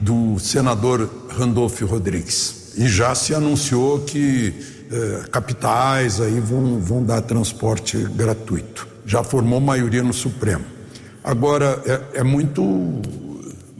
do 0.00 0.38
senador 0.40 1.08
Randolfo 1.28 1.86
Rodrigues. 1.86 2.72
E 2.76 2.88
já 2.88 3.14
se 3.14 3.34
anunciou 3.34 4.00
que 4.00 4.54
eh, 4.90 5.24
capitais 5.30 6.20
aí 6.20 6.40
vão, 6.40 6.80
vão 6.80 7.04
dar 7.04 7.22
transporte 7.22 7.96
gratuito. 7.96 8.88
Já 9.06 9.22
formou 9.22 9.60
maioria 9.60 10.02
no 10.02 10.12
Supremo. 10.12 10.64
Agora, 11.22 11.80
é, 11.86 12.20
é 12.20 12.22
muito, 12.22 12.62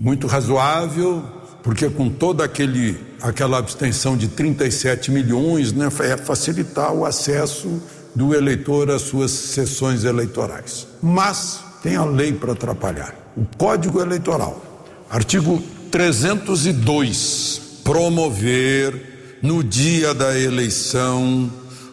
muito 0.03 0.27
razoável, 0.27 1.23
porque 1.63 1.89
com 1.89 2.11
toda 2.11 2.43
aquele, 2.43 2.99
aquela 3.23 3.59
abstenção 3.59 4.17
de 4.17 4.27
37 4.27 5.13
milhões, 5.13 5.73
né, 5.73 5.87
é 6.01 6.17
facilitar 6.17 6.93
o 6.93 7.07
acesso 7.07 7.81
do 8.13 8.35
eleitor 8.35 8.91
às 8.91 9.03
suas 9.03 9.31
sessões 9.31 10.03
eleitorais. 10.03 10.89
Mas 11.01 11.61
tem 11.85 11.95
a 11.95 12.05
lei 12.05 12.33
para 12.33 12.51
atrapalhar. 12.51 13.15
O 13.37 13.47
Código 13.57 14.01
Eleitoral, 14.01 14.61
artigo 15.09 15.63
302, 15.93 17.61
promover 17.85 19.39
no 19.41 19.63
dia 19.63 20.13
da 20.13 20.37
eleição, 20.37 21.49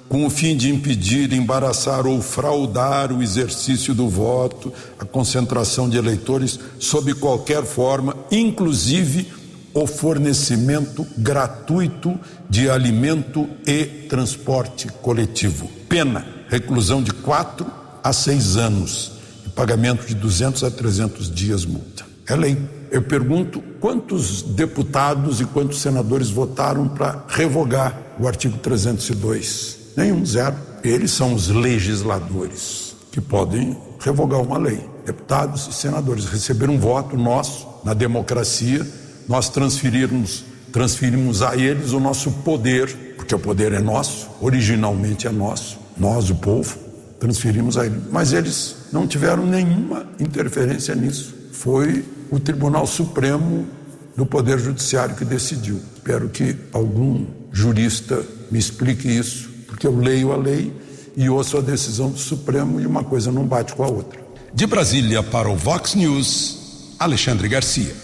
com 0.09 0.25
o 0.25 0.29
fim 0.29 0.57
de 0.57 0.71
impedir, 0.71 1.31
embaraçar 1.31 2.07
ou 2.07 2.19
fraudar 2.19 3.13
o 3.13 3.21
exercício 3.21 3.93
do 3.93 4.09
voto, 4.09 4.73
a 4.99 5.05
concentração 5.05 5.87
de 5.87 5.97
eleitores 5.97 6.59
sob 6.79 7.13
qualquer 7.13 7.63
forma, 7.63 8.17
inclusive 8.31 9.31
o 9.71 9.85
fornecimento 9.85 11.05
gratuito 11.15 12.19
de 12.49 12.67
alimento 12.67 13.47
e 13.67 13.85
transporte 14.09 14.87
coletivo. 15.01 15.69
Pena: 15.87 16.25
reclusão 16.49 17.03
de 17.03 17.11
quatro 17.11 17.67
a 18.03 18.11
seis 18.11 18.57
anos 18.57 19.11
e 19.45 19.49
pagamento 19.49 20.07
de 20.07 20.15
200 20.15 20.63
a 20.63 20.71
300 20.71 21.33
dias 21.33 21.65
multa. 21.65 22.03
É 22.27 22.35
lei. 22.35 22.57
Eu 22.91 23.03
pergunto 23.03 23.61
quantos 23.79 24.41
deputados 24.41 25.39
e 25.39 25.45
quantos 25.45 25.79
senadores 25.79 26.31
votaram 26.31 26.87
para 26.87 27.23
revogar 27.27 27.95
o 28.19 28.27
artigo 28.27 28.57
302? 28.57 29.78
Nenhum, 29.95 30.25
zero. 30.25 30.55
Eles 30.83 31.11
são 31.11 31.33
os 31.33 31.49
legisladores 31.49 32.95
que 33.11 33.19
podem 33.19 33.77
revogar 33.99 34.41
uma 34.41 34.57
lei. 34.57 34.79
Deputados 35.05 35.67
e 35.67 35.73
senadores 35.73 36.25
receberam 36.25 36.75
um 36.75 36.79
voto 36.79 37.17
nosso 37.17 37.67
na 37.83 37.93
democracia, 37.93 38.85
nós 39.27 39.49
transferirmos, 39.49 40.43
transferimos 40.71 41.41
a 41.41 41.55
eles 41.55 41.91
o 41.91 41.99
nosso 41.99 42.31
poder, 42.31 43.15
porque 43.17 43.33
o 43.33 43.39
poder 43.39 43.73
é 43.73 43.79
nosso, 43.79 44.29
originalmente 44.41 45.27
é 45.27 45.31
nosso, 45.31 45.79
nós, 45.97 46.29
o 46.29 46.35
povo, 46.35 46.77
transferimos 47.19 47.77
a 47.77 47.85
eles. 47.85 48.01
Mas 48.11 48.33
eles 48.33 48.75
não 48.91 49.07
tiveram 49.07 49.45
nenhuma 49.45 50.07
interferência 50.19 50.95
nisso. 50.95 51.35
Foi 51.51 52.05
o 52.31 52.39
Tribunal 52.39 52.87
Supremo 52.87 53.67
do 54.15 54.25
Poder 54.25 54.59
Judiciário 54.59 55.15
que 55.15 55.25
decidiu. 55.25 55.79
Espero 55.95 56.29
que 56.29 56.55
algum 56.71 57.25
jurista 57.51 58.23
me 58.51 58.59
explique 58.59 59.07
isso, 59.07 59.48
porque 59.69 59.85
eu 59.87 59.95
leio 59.95 60.31
a 60.31 60.37
lei 60.37 60.73
e 61.15 61.29
ouço 61.29 61.57
a 61.57 61.61
decisão 61.61 62.09
do 62.09 62.17
Supremo 62.17 62.79
e 62.79 62.85
uma 62.85 63.03
coisa 63.03 63.31
não 63.31 63.45
bate 63.45 63.73
com 63.73 63.83
a 63.83 63.87
outra. 63.87 64.19
De 64.53 64.65
Brasília 64.65 65.21
para 65.21 65.49
o 65.49 65.55
Vox 65.55 65.95
News, 65.95 66.95
Alexandre 66.97 67.47
Garcia. 67.47 67.95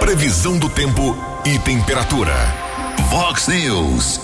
Previsão 0.00 0.58
do 0.58 0.68
tempo 0.70 1.16
e 1.44 1.58
temperatura. 1.58 2.34
Vox 3.10 3.48
News. 3.48 4.20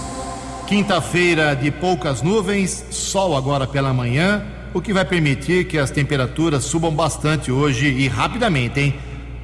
Quinta-feira 0.67 1.55
de 1.55 1.71
poucas 1.71 2.23
nuvens, 2.23 2.85
sol 2.91 3.37
agora 3.37 3.67
pela 3.67 3.93
manhã 3.93 4.43
o 4.75 4.83
que 4.83 4.93
vai 4.93 5.05
permitir 5.05 5.67
que 5.67 5.79
as 5.79 5.91
temperaturas 5.91 6.65
subam 6.65 6.93
bastante 6.93 7.53
hoje 7.53 7.87
e 7.87 8.09
rapidamente, 8.09 8.81
hein? 8.81 8.95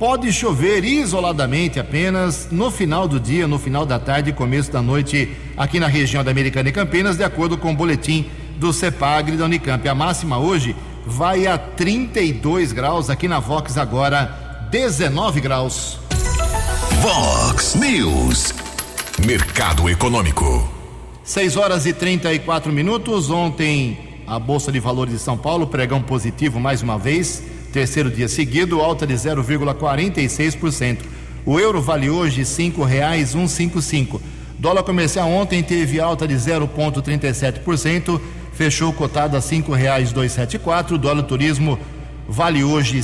Pode 0.01 0.33
chover 0.33 0.83
isoladamente 0.83 1.79
apenas 1.79 2.49
no 2.51 2.71
final 2.71 3.07
do 3.07 3.21
dia, 3.21 3.47
no 3.47 3.59
final 3.59 3.85
da 3.85 3.99
tarde 3.99 4.31
e 4.31 4.33
começo 4.33 4.73
da 4.73 4.81
noite 4.81 5.37
aqui 5.59 5.79
na 5.79 5.89
região 5.89 6.25
da 6.25 6.31
Americana 6.31 6.71
e 6.71 6.73
Campinas, 6.73 7.19
de 7.19 7.23
acordo 7.23 7.59
com 7.59 7.71
o 7.71 7.77
boletim 7.77 8.31
do 8.57 8.73
CEPAGRE 8.73 9.37
da 9.37 9.45
Unicamp. 9.45 9.87
A 9.87 9.95
máxima 9.95 10.39
hoje 10.39 10.75
vai 11.05 11.47
a 11.47 11.59
32 11.59 12.73
graus, 12.73 13.11
aqui 13.11 13.29
na 13.29 13.41
Vox 13.41 13.77
agora 13.77 14.69
19 14.71 15.39
graus. 15.39 15.99
Vox 17.03 17.75
News. 17.75 18.55
Mercado 19.27 19.87
Econômico. 19.87 20.67
6 21.23 21.59
horas 21.59 21.85
e 21.85 21.93
34 21.93 22.73
minutos. 22.73 23.29
Ontem 23.29 24.23
a 24.27 24.39
Bolsa 24.39 24.73
de 24.73 24.81
Valores 24.81 25.13
de 25.13 25.19
São 25.19 25.37
Paulo, 25.37 25.67
pregão 25.67 26.01
positivo 26.01 26.59
mais 26.59 26.81
uma 26.83 26.97
vez, 26.97 27.43
terceiro 27.71 28.11
dia 28.11 28.29
seguido, 28.29 28.81
alta 28.81 29.07
de 29.07 29.15
0,46%. 29.15 30.99
O 31.47 31.59
euro 31.59 31.81
vale 31.81 32.11
hoje 32.11 32.45
cinco 32.45 32.85
cinco. 33.81 34.21
Dólar 34.59 34.83
comercial 34.83 35.31
ontem 35.31 35.63
teve 35.63 35.99
alta 35.99 36.29
de 36.29 36.35
0,37%, 36.35 38.21
fechou 38.53 38.93
cotado 38.93 39.37
a 39.37 39.41
sete 40.29 40.59
quatro. 40.59 40.99
Dólar 40.99 41.23
turismo 41.23 41.79
vale 42.29 42.63
hoje 42.63 43.03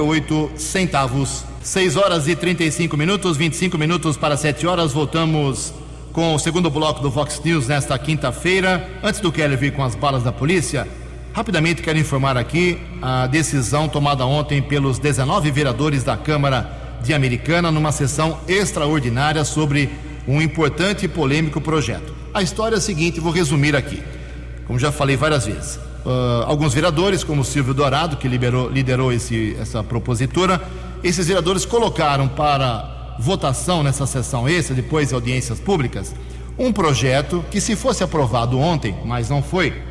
oito 0.00 0.50
centavos. 0.56 1.44
6 1.62 1.96
horas 1.96 2.26
e 2.26 2.34
35 2.34 2.96
minutos, 2.96 3.36
25 3.36 3.76
minutos 3.76 4.16
para 4.16 4.34
7 4.34 4.66
horas. 4.66 4.92
Voltamos 4.92 5.74
com 6.10 6.34
o 6.34 6.38
segundo 6.38 6.70
bloco 6.70 7.02
do 7.02 7.10
Vox 7.10 7.40
News 7.44 7.68
nesta 7.68 7.98
quinta-feira. 7.98 8.88
Antes 9.02 9.20
do 9.20 9.30
Keller 9.30 9.58
vir 9.58 9.72
com 9.72 9.84
as 9.84 9.94
balas 9.94 10.22
da 10.22 10.32
polícia, 10.32 10.88
rapidamente 11.32 11.82
quero 11.82 11.98
informar 11.98 12.36
aqui 12.36 12.78
a 13.00 13.26
decisão 13.26 13.88
tomada 13.88 14.24
ontem 14.26 14.60
pelos 14.60 14.98
19 14.98 15.50
vereadores 15.50 16.02
da 16.02 16.16
Câmara 16.16 16.98
de 17.02 17.14
Americana 17.14 17.70
numa 17.70 17.92
sessão 17.92 18.38
extraordinária 18.48 19.44
sobre 19.44 19.90
um 20.26 20.40
importante 20.40 21.06
e 21.06 21.08
polêmico 21.08 21.60
projeto. 21.60 22.14
A 22.32 22.42
história 22.42 22.76
é 22.76 22.78
a 22.78 22.80
seguinte, 22.80 23.20
vou 23.20 23.32
resumir 23.32 23.74
aqui. 23.74 24.02
Como 24.66 24.78
já 24.78 24.92
falei 24.92 25.16
várias 25.16 25.46
vezes, 25.46 25.76
uh, 26.04 26.44
alguns 26.46 26.74
vereadores, 26.74 27.24
como 27.24 27.44
Silvio 27.44 27.74
Dourado, 27.74 28.16
que 28.16 28.28
liberou, 28.28 28.68
liderou 28.68 29.12
esse, 29.12 29.56
essa 29.58 29.82
propositura, 29.82 30.62
esses 31.02 31.26
vereadores 31.26 31.64
colocaram 31.64 32.28
para 32.28 33.16
votação 33.18 33.82
nessa 33.82 34.06
sessão 34.06 34.48
extra, 34.48 34.74
depois 34.74 35.08
de 35.08 35.14
audiências 35.14 35.58
públicas, 35.58 36.14
um 36.58 36.72
projeto 36.72 37.44
que, 37.50 37.60
se 37.60 37.74
fosse 37.74 38.04
aprovado 38.04 38.58
ontem, 38.58 38.94
mas 39.04 39.28
não 39.28 39.42
foi, 39.42 39.82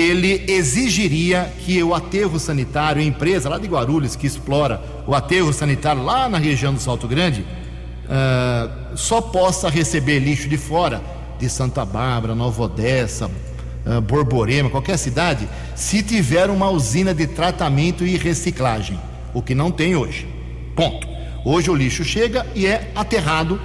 ele 0.00 0.44
exigiria 0.46 1.52
que 1.64 1.82
o 1.82 1.92
aterro 1.92 2.38
sanitário, 2.38 3.02
a 3.02 3.04
empresa 3.04 3.48
lá 3.48 3.58
de 3.58 3.66
Guarulhos 3.66 4.14
que 4.14 4.28
explora 4.28 4.80
o 5.04 5.14
aterro 5.14 5.52
sanitário 5.52 6.04
lá 6.04 6.28
na 6.28 6.38
região 6.38 6.72
do 6.72 6.78
Salto 6.78 7.08
Grande, 7.08 7.40
uh, 7.40 8.96
só 8.96 9.20
possa 9.20 9.68
receber 9.68 10.20
lixo 10.20 10.48
de 10.48 10.56
fora, 10.56 11.02
de 11.36 11.48
Santa 11.48 11.84
Bárbara, 11.84 12.32
Nova 12.32 12.62
Odessa, 12.62 13.26
uh, 13.26 14.00
Borborema, 14.00 14.70
qualquer 14.70 14.96
cidade, 14.98 15.48
se 15.74 16.00
tiver 16.00 16.48
uma 16.48 16.70
usina 16.70 17.12
de 17.12 17.26
tratamento 17.26 18.06
e 18.06 18.16
reciclagem, 18.16 19.00
o 19.34 19.42
que 19.42 19.52
não 19.52 19.72
tem 19.72 19.96
hoje. 19.96 20.28
Ponto. 20.76 21.08
Hoje 21.44 21.72
o 21.72 21.74
lixo 21.74 22.04
chega 22.04 22.46
e 22.54 22.66
é 22.66 22.92
aterrado, 22.94 23.60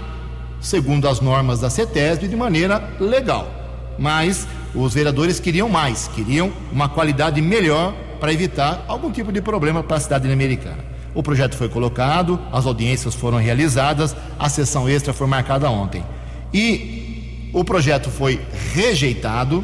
segundo 0.60 1.08
as 1.08 1.22
normas 1.22 1.60
da 1.60 1.70
CETESB, 1.70 2.28
de 2.28 2.36
maneira 2.36 2.96
legal. 3.00 3.48
Mas 4.00 4.48
os 4.76 4.94
vereadores 4.94 5.40
queriam 5.40 5.70
mais, 5.70 6.08
queriam 6.08 6.52
uma 6.72 6.90
qualidade 6.90 7.42
melhor 7.42 7.94
para 8.20 8.34
evitar 8.34 8.84
algum 8.88 9.12
tipo 9.12 9.32
de 9.32 9.42
problema 9.42 9.84
para 9.84 9.98
a 9.98 10.00
cidade 10.00 10.32
americana. 10.32 10.80
O 11.14 11.22
projeto 11.22 11.56
foi 11.56 11.70
colocado, 11.70 12.40
as 12.52 12.66
audiências 12.66 13.14
foram 13.14 13.38
realizadas, 13.38 14.16
a 14.40 14.50
sessão 14.50 14.90
extra 14.90 15.14
foi 15.14 15.28
marcada 15.28 15.70
ontem. 15.70 16.04
E 16.52 17.50
o 17.54 17.64
projeto 17.64 18.10
foi 18.10 18.40
rejeitado, 18.74 19.64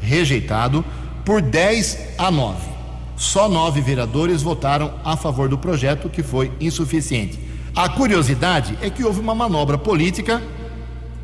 rejeitado 0.00 0.84
por 1.24 1.40
10 1.40 1.98
a 2.18 2.30
9. 2.30 2.70
Só 3.16 3.48
nove 3.48 3.80
vereadores 3.80 4.42
votaram 4.42 4.94
a 5.04 5.16
favor 5.16 5.48
do 5.48 5.58
projeto, 5.58 6.08
que 6.08 6.22
foi 6.22 6.50
insuficiente. 6.58 7.38
A 7.76 7.88
curiosidade 7.88 8.76
é 8.82 8.90
que 8.90 9.04
houve 9.04 9.20
uma 9.20 9.34
manobra 9.34 9.78
política 9.78 10.42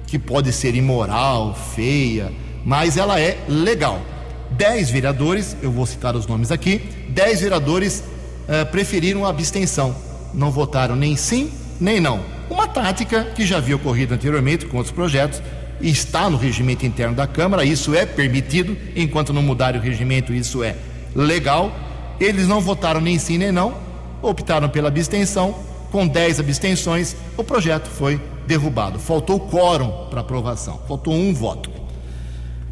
que 0.06 0.18
pode 0.18 0.52
ser 0.52 0.76
imoral, 0.76 1.54
feia, 1.74 2.30
mas 2.66 2.96
ela 2.96 3.20
é 3.20 3.38
legal. 3.48 4.02
Dez 4.50 4.90
vereadores, 4.90 5.56
eu 5.62 5.70
vou 5.70 5.86
citar 5.86 6.16
os 6.16 6.26
nomes 6.26 6.50
aqui, 6.50 6.82
dez 7.08 7.40
vereadores 7.40 8.00
uh, 8.00 8.66
preferiram 8.72 9.24
a 9.24 9.30
abstenção. 9.30 9.94
Não 10.34 10.50
votaram 10.50 10.96
nem 10.96 11.14
sim, 11.14 11.52
nem 11.80 12.00
não. 12.00 12.20
Uma 12.50 12.66
tática 12.66 13.22
que 13.22 13.46
já 13.46 13.58
havia 13.58 13.76
ocorrido 13.76 14.14
anteriormente 14.14 14.66
com 14.66 14.78
outros 14.78 14.92
projetos, 14.92 15.40
está 15.80 16.28
no 16.28 16.36
regimento 16.36 16.84
interno 16.84 17.14
da 17.14 17.26
Câmara, 17.26 17.64
isso 17.64 17.94
é 17.94 18.04
permitido, 18.04 18.76
enquanto 18.96 19.32
não 19.32 19.42
mudarem 19.42 19.80
o 19.80 19.84
regimento, 19.84 20.32
isso 20.32 20.64
é 20.64 20.74
legal. 21.14 21.70
Eles 22.18 22.48
não 22.48 22.60
votaram 22.60 23.00
nem 23.00 23.16
sim 23.16 23.38
nem 23.38 23.52
não, 23.52 23.74
optaram 24.20 24.68
pela 24.68 24.88
abstenção. 24.88 25.54
Com 25.92 26.04
10 26.04 26.40
abstenções, 26.40 27.14
o 27.36 27.44
projeto 27.44 27.86
foi 27.88 28.20
derrubado. 28.44 28.98
Faltou 28.98 29.38
quórum 29.38 30.08
para 30.10 30.20
aprovação, 30.20 30.80
faltou 30.88 31.14
um 31.14 31.32
voto. 31.32 31.85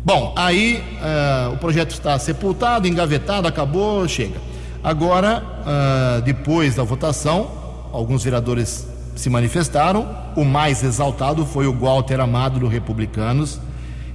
Bom, 0.05 0.35
aí 0.37 0.85
uh, 1.01 1.55
o 1.55 1.57
projeto 1.57 1.93
está 1.93 2.19
sepultado, 2.19 2.87
engavetado, 2.87 3.49
acabou, 3.49 4.07
chega. 4.07 4.39
Agora, 4.83 5.43
uh, 5.63 6.21
depois 6.21 6.75
da 6.75 6.83
votação, 6.83 7.51
alguns 7.91 8.23
vereadores 8.23 8.87
se 9.17 9.31
manifestaram. 9.31 10.07
O 10.37 10.45
mais 10.45 10.85
exaltado 10.85 11.47
foi 11.47 11.67
o 11.67 11.73
Walter 11.73 12.21
Amado 12.21 12.61
do 12.61 12.69
Republicanos, 12.69 13.59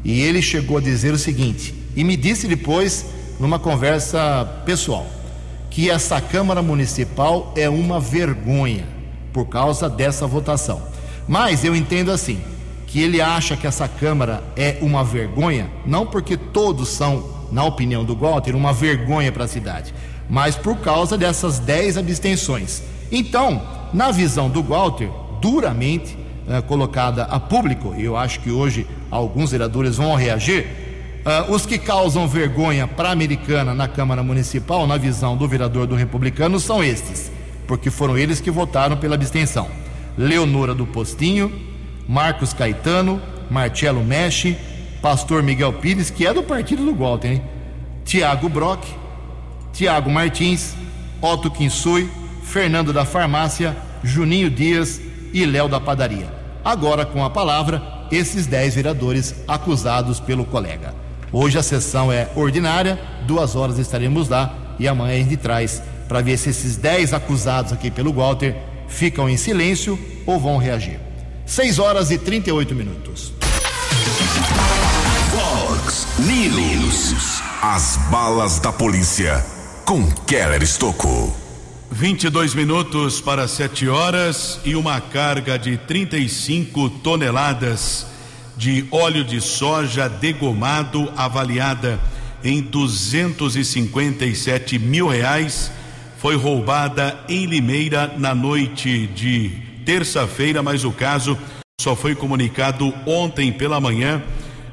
e 0.03 0.21
ele 0.21 0.43
chegou 0.43 0.77
a 0.77 0.81
dizer 0.81 1.11
o 1.11 1.17
seguinte, 1.17 1.73
e 1.95 2.03
me 2.03 2.15
disse 2.15 2.47
depois, 2.47 3.07
numa 3.39 3.57
conversa 3.57 4.47
pessoal, 4.67 5.07
que 5.71 5.89
essa 5.89 6.21
Câmara 6.21 6.61
Municipal 6.61 7.51
é 7.57 7.67
uma 7.67 7.99
vergonha 7.99 8.85
por 9.33 9.47
causa 9.47 9.89
dessa 9.89 10.27
votação. 10.27 10.83
Mas 11.27 11.63
eu 11.63 11.75
entendo 11.75 12.11
assim, 12.11 12.39
que 12.89 12.99
ele 12.99 13.21
acha 13.21 13.55
que 13.55 13.67
essa 13.67 13.87
Câmara 13.87 14.43
é 14.55 14.79
uma 14.81 15.03
vergonha, 15.03 15.69
não 15.85 16.07
porque 16.07 16.35
todos 16.35 16.89
são, 16.89 17.23
na 17.51 17.63
opinião 17.63 18.03
do 18.03 18.15
Walter, 18.15 18.55
uma 18.55 18.73
vergonha 18.73 19.31
para 19.31 19.43
a 19.43 19.47
cidade, 19.47 19.93
mas 20.27 20.55
por 20.55 20.75
causa 20.77 21.15
dessas 21.15 21.59
10 21.59 21.97
abstenções. 21.97 22.81
Então, 23.11 23.61
na 23.93 24.09
visão 24.09 24.49
do 24.49 24.63
Walter, 24.63 25.07
duramente 25.39 26.17
uh, 26.47 26.63
colocada 26.63 27.25
a 27.25 27.39
público, 27.39 27.93
e 27.95 28.03
eu 28.03 28.17
acho 28.17 28.39
que 28.39 28.49
hoje 28.49 28.87
alguns 29.11 29.51
vereadores 29.51 29.97
vão 29.97 30.15
reagir, 30.15 30.65
uh, 31.23 31.53
os 31.53 31.67
que 31.67 31.77
causam 31.77 32.27
vergonha 32.27 32.87
para 32.87 33.09
a 33.09 33.11
americana 33.11 33.71
na 33.71 33.87
Câmara 33.87 34.23
Municipal, 34.23 34.87
na 34.87 34.97
visão 34.97 35.37
do 35.37 35.47
vereador 35.47 35.85
do 35.85 35.93
republicano, 35.93 36.59
são 36.59 36.83
estes, 36.83 37.31
porque 37.67 37.91
foram 37.91 38.17
eles 38.17 38.41
que 38.41 38.49
votaram 38.49 38.97
pela 38.97 39.13
abstenção. 39.13 39.67
Leonora 40.17 40.73
do 40.73 40.87
Postinho, 40.87 41.69
Marcos 42.09 42.53
Caetano, 42.53 43.21
Marcelo 43.51 44.03
Mexe, 44.03 44.57
Pastor 44.99 45.43
Miguel 45.43 45.73
Pires, 45.73 46.09
que 46.09 46.25
é 46.25 46.33
do 46.33 46.41
partido 46.41 46.83
do 46.83 46.95
Walter, 46.95 47.33
hein? 47.33 47.43
Tiago 48.03 48.49
Brock, 48.49 48.83
Tiago 49.71 50.09
Martins, 50.09 50.73
Otto 51.21 51.51
Kinsui, 51.51 52.09
Fernando 52.41 52.91
da 52.91 53.05
Farmácia, 53.05 53.77
Juninho 54.03 54.49
Dias 54.49 54.99
e 55.31 55.45
Léo 55.45 55.69
da 55.69 55.79
Padaria. 55.79 56.33
Agora, 56.65 57.05
com 57.05 57.23
a 57.23 57.29
palavra, 57.29 57.79
esses 58.11 58.47
dez 58.47 58.73
vereadores 58.73 59.35
acusados 59.47 60.19
pelo 60.19 60.45
colega. 60.45 60.95
Hoje 61.31 61.59
a 61.59 61.63
sessão 61.63 62.11
é 62.11 62.27
ordinária, 62.35 62.99
duas 63.27 63.55
horas 63.55 63.77
estaremos 63.77 64.29
lá 64.29 64.75
e 64.79 64.87
amanhã 64.87 65.13
a 65.13 65.17
gente 65.19 65.37
traz 65.37 65.83
para 66.07 66.21
ver 66.21 66.37
se 66.37 66.49
esses 66.49 66.75
dez 66.75 67.13
acusados 67.13 67.71
aqui 67.71 67.91
pelo 67.91 68.11
Walter 68.11 68.55
ficam 68.87 69.29
em 69.29 69.37
silêncio 69.37 69.99
ou 70.25 70.39
vão 70.39 70.57
reagir. 70.57 71.08
6 71.49 71.79
horas 71.79 72.11
e 72.11 72.17
38 72.19 72.75
minutos. 72.75 73.33
Fox 75.31 76.05
News. 76.19 77.41
As 77.59 77.97
balas 78.11 78.59
da 78.59 78.71
polícia 78.71 79.43
com 79.83 80.11
Keller 80.27 80.61
Estocou. 80.61 81.35
22 81.89 82.53
minutos 82.53 83.19
para 83.19 83.47
7 83.47 83.89
horas 83.89 84.59
e 84.63 84.75
uma 84.75 85.01
carga 85.01 85.57
de 85.57 85.75
35 85.75 86.87
toneladas 87.01 88.05
de 88.55 88.85
óleo 88.91 89.23
de 89.23 89.41
soja 89.41 90.07
degomado 90.07 91.11
avaliada 91.17 91.99
em 92.43 92.61
257 92.61 94.77
mil 94.77 95.07
reais 95.07 95.71
foi 96.19 96.35
roubada 96.35 97.19
em 97.27 97.47
Limeira 97.47 98.13
na 98.19 98.35
noite 98.35 99.07
de 99.07 99.67
terça-feira, 99.85 100.61
mas 100.61 100.83
o 100.83 100.91
caso 100.91 101.37
só 101.79 101.95
foi 101.95 102.15
comunicado 102.15 102.93
ontem 103.05 103.51
pela 103.51 103.79
manhã 103.79 104.21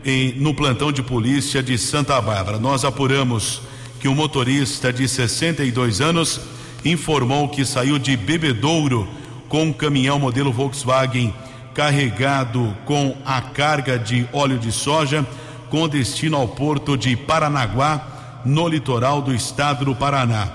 em, 0.05 0.33
no 0.33 0.55
plantão 0.55 0.90
de 0.90 1.03
polícia 1.03 1.62
de 1.62 1.77
Santa 1.79 2.21
Bárbara. 2.21 2.59
Nós 2.59 2.85
apuramos 2.85 3.62
que 4.01 4.09
o 4.09 4.14
motorista 4.14 4.92
de 4.92 5.09
62 5.09 6.01
anos 6.01 6.40
informou 6.85 7.49
que 7.49 7.64
saiu 7.64 7.99
de 7.99 8.16
Bebedouro 8.16 9.09
com 9.49 9.64
um 9.64 9.73
caminhão 9.73 10.19
modelo 10.19 10.53
Volkswagen 10.53 11.33
carregado 11.75 12.75
com 12.85 13.16
a 13.25 13.40
carga 13.40 13.99
de 13.99 14.27
óleo 14.33 14.59
de 14.59 14.73
soja 14.73 15.27
com 15.69 15.88
destino 15.88 16.37
ao 16.37 16.49
porto 16.49 16.97
de 16.97 17.16
Paranaguá, 17.16 18.42
no 18.45 18.69
litoral 18.69 19.21
do 19.21 19.35
estado 19.35 19.85
do 19.85 19.95
Paraná. 19.95 20.49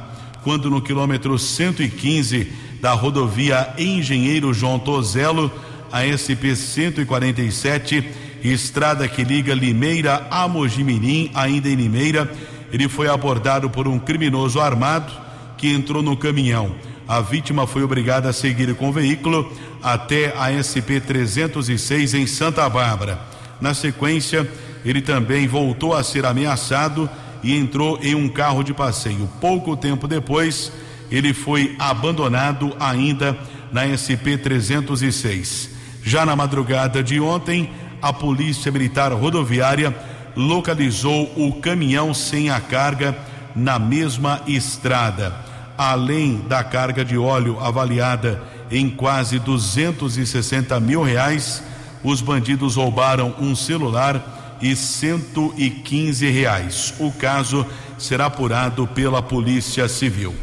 Quando 0.44 0.70
no 0.70 0.82
quilômetro 0.82 1.38
115 1.38 2.52
da 2.82 2.94
rodovia 2.94 3.74
Engenheiro 3.78 4.54
João 4.54 4.80
Tozelo, 4.80 5.52
a 5.92 6.02
SP 6.10 6.56
147, 6.56 8.04
estrada 8.44 9.08
que 9.08 9.24
liga 9.24 9.54
Limeira 9.54 10.28
a 10.32 10.48
Mojimirim, 10.48 11.30
ainda 11.36 11.70
em 11.70 11.76
Limeira. 11.76 12.32
Ele 12.74 12.90
foi 12.90 13.08
abordado 13.08 13.70
por 13.70 13.88
um 13.88 14.00
criminoso 14.00 14.60
armado 14.60 15.14
que 15.58 15.72
entrou 15.72 16.02
no 16.02 16.18
caminhão. 16.18 16.76
A 17.08 17.22
vítima 17.22 17.68
foi 17.68 17.84
obrigada 17.84 18.30
a 18.30 18.34
seguir 18.34 18.74
com 18.76 18.90
o 18.90 18.94
veículo 18.94 19.52
até 19.84 20.34
a 20.38 20.52
SP 20.58 21.00
306 21.00 22.14
em 22.14 22.26
Santa 22.26 22.68
Bárbara. 22.68 23.20
Na 23.60 23.74
sequência, 23.74 24.50
ele 24.84 25.02
também 25.02 25.48
voltou 25.48 25.94
a 25.94 26.04
ser 26.04 26.26
ameaçado 26.26 27.10
e 27.44 27.56
entrou 27.56 28.00
em 28.02 28.16
um 28.16 28.30
carro 28.30 28.64
de 28.64 28.74
passeio. 28.74 29.30
Pouco 29.40 29.76
tempo 29.76 30.08
depois, 30.08 30.72
ele 31.12 31.34
foi 31.34 31.76
abandonado 31.78 32.76
ainda 32.80 33.38
na 33.72 33.86
SP 33.92 34.38
306. 34.42 35.70
Já 36.04 36.26
na 36.26 36.36
madrugada 36.36 37.04
de 37.04 37.20
ontem, 37.20 37.70
a 38.02 38.12
Polícia 38.12 38.72
Militar 38.72 39.12
Rodoviária 39.12 39.96
localizou 40.36 41.32
o 41.36 41.54
caminhão 41.62 42.14
sem 42.14 42.50
a 42.50 42.60
carga 42.60 43.16
na 43.56 43.78
mesma 43.78 44.42
estrada. 44.48 45.36
Além 45.78 46.38
da 46.48 46.64
carga 46.64 47.04
de 47.04 47.18
óleo 47.18 47.60
avaliada 47.60 48.42
em 48.72 48.90
quase 48.90 49.40
260 49.40 50.80
mil 50.80 51.04
reais, 51.04 51.62
os 52.04 52.22
bandidos 52.22 52.76
roubaram 52.76 53.36
um 53.40 53.56
celular 53.56 54.58
e 54.62 54.76
115 54.76 56.30
reais. 56.30 56.94
O 57.00 57.12
caso 57.12 57.66
será 57.98 58.28
apurado 58.28 58.88
pela 58.88 59.22
Polícia 59.22 59.88
Civil. 59.88 60.34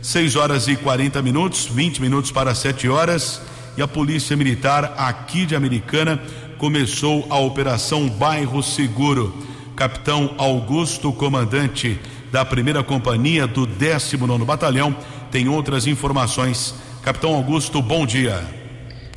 6 0.00 0.36
horas 0.36 0.68
e 0.68 0.76
40 0.76 1.20
minutos, 1.22 1.66
20 1.66 2.00
minutos 2.00 2.30
para 2.30 2.54
7 2.54 2.88
horas, 2.88 3.40
e 3.76 3.82
a 3.82 3.88
Polícia 3.88 4.36
Militar 4.36 4.94
aqui 4.96 5.44
de 5.44 5.56
Americana 5.56 6.22
começou 6.56 7.26
a 7.28 7.38
Operação 7.38 8.08
Bairro 8.08 8.62
Seguro. 8.62 9.34
Capitão 9.74 10.34
Augusto, 10.38 11.12
comandante 11.12 12.00
da 12.30 12.44
primeira 12.44 12.82
companhia 12.82 13.46
do 13.46 13.66
19 13.66 14.44
Batalhão, 14.44 14.96
tem 15.30 15.48
outras 15.48 15.86
informações. 15.86 16.74
Capitão 17.02 17.34
Augusto, 17.34 17.82
bom 17.82 18.06
dia. 18.06 18.40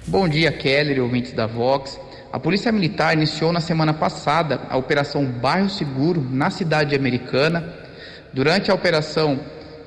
Bom 0.07 0.27
dia, 0.27 0.51
Keller, 0.51 1.01
ouvintes 1.01 1.33
da 1.33 1.45
Vox. 1.45 1.99
A 2.33 2.39
Polícia 2.39 2.71
Militar 2.71 3.13
iniciou 3.13 3.53
na 3.53 3.61
semana 3.61 3.93
passada 3.93 4.61
a 4.69 4.77
Operação 4.77 5.25
Bairro 5.25 5.69
Seguro 5.69 6.25
na 6.31 6.49
cidade 6.49 6.95
americana. 6.95 7.71
Durante 8.33 8.71
a 8.71 8.73
operação 8.73 9.39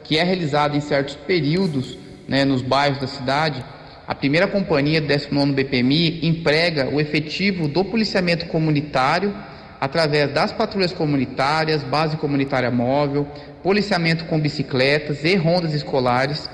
que 0.04 0.18
é 0.18 0.22
realizada 0.22 0.76
em 0.76 0.80
certos 0.80 1.16
períodos 1.16 1.98
né, 2.28 2.44
nos 2.44 2.62
bairros 2.62 3.00
da 3.00 3.06
cidade, 3.06 3.64
a 4.06 4.14
primeira 4.14 4.46
companhia 4.46 5.00
do 5.00 5.06
19 5.06 5.52
BPMI 5.52 6.26
emprega 6.26 6.88
o 6.88 7.00
efetivo 7.00 7.66
do 7.66 7.84
policiamento 7.84 8.46
comunitário 8.46 9.34
através 9.80 10.30
das 10.32 10.52
patrulhas 10.52 10.92
comunitárias, 10.92 11.82
base 11.82 12.16
comunitária 12.16 12.70
móvel, 12.70 13.26
policiamento 13.62 14.26
com 14.26 14.38
bicicletas 14.38 15.24
e 15.24 15.34
rondas 15.36 15.74
escolares 15.74 16.48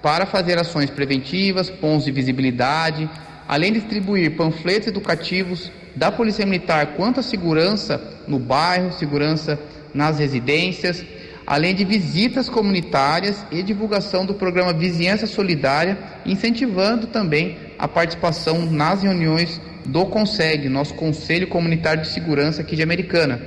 para 0.00 0.24
fazer 0.24 0.58
ações 0.58 0.90
preventivas, 0.90 1.68
pontos 1.68 2.04
de 2.04 2.12
visibilidade, 2.12 3.08
além 3.48 3.72
de 3.72 3.80
distribuir 3.80 4.36
panfletos 4.36 4.88
educativos 4.88 5.70
da 5.96 6.10
Polícia 6.12 6.44
Militar 6.46 6.94
quanto 6.96 7.20
à 7.20 7.22
segurança 7.22 8.00
no 8.26 8.38
bairro, 8.38 8.92
segurança 8.92 9.58
nas 9.92 10.18
residências, 10.18 11.04
além 11.46 11.74
de 11.74 11.84
visitas 11.84 12.48
comunitárias 12.48 13.44
e 13.50 13.62
divulgação 13.62 14.24
do 14.24 14.34
programa 14.34 14.72
Vizinhança 14.72 15.26
Solidária, 15.26 15.98
incentivando 16.24 17.06
também 17.06 17.58
a 17.78 17.86
participação 17.86 18.64
nas 18.70 19.02
reuniões 19.02 19.60
do 19.84 20.06
CONSEG, 20.06 20.68
nosso 20.68 20.94
Conselho 20.94 21.46
Comunitário 21.46 22.02
de 22.02 22.08
Segurança 22.08 22.62
aqui 22.62 22.76
de 22.76 22.82
Americana. 22.82 23.40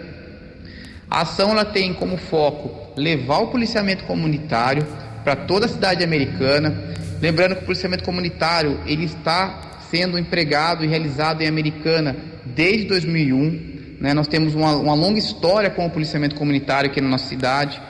A 1.10 1.21
ação 1.21 1.51
ela 1.51 1.65
tem 1.65 1.93
como 1.93 2.17
foco 2.17 2.91
levar 2.99 3.39
o 3.39 3.47
policiamento 3.47 4.03
comunitário 4.03 4.86
para 5.23 5.36
toda 5.36 5.65
a 5.65 5.69
cidade 5.69 6.03
americana. 6.03 6.95
Lembrando 7.21 7.55
que 7.55 7.63
o 7.63 7.65
policiamento 7.65 8.03
comunitário 8.03 8.79
ele 8.86 9.05
está 9.05 9.79
sendo 9.89 10.19
empregado 10.19 10.83
e 10.83 10.88
realizado 10.88 11.41
em 11.41 11.47
Americana 11.47 12.15
desde 12.45 12.86
2001. 12.86 13.77
Né? 13.99 14.13
Nós 14.13 14.27
temos 14.27 14.53
uma, 14.53 14.75
uma 14.75 14.93
longa 14.93 15.19
história 15.19 15.69
com 15.69 15.86
o 15.86 15.89
policiamento 15.89 16.36
comunitário 16.36 16.89
aqui 16.89 17.01
na 17.01 17.10
nossa 17.10 17.25
cidade 17.25 17.81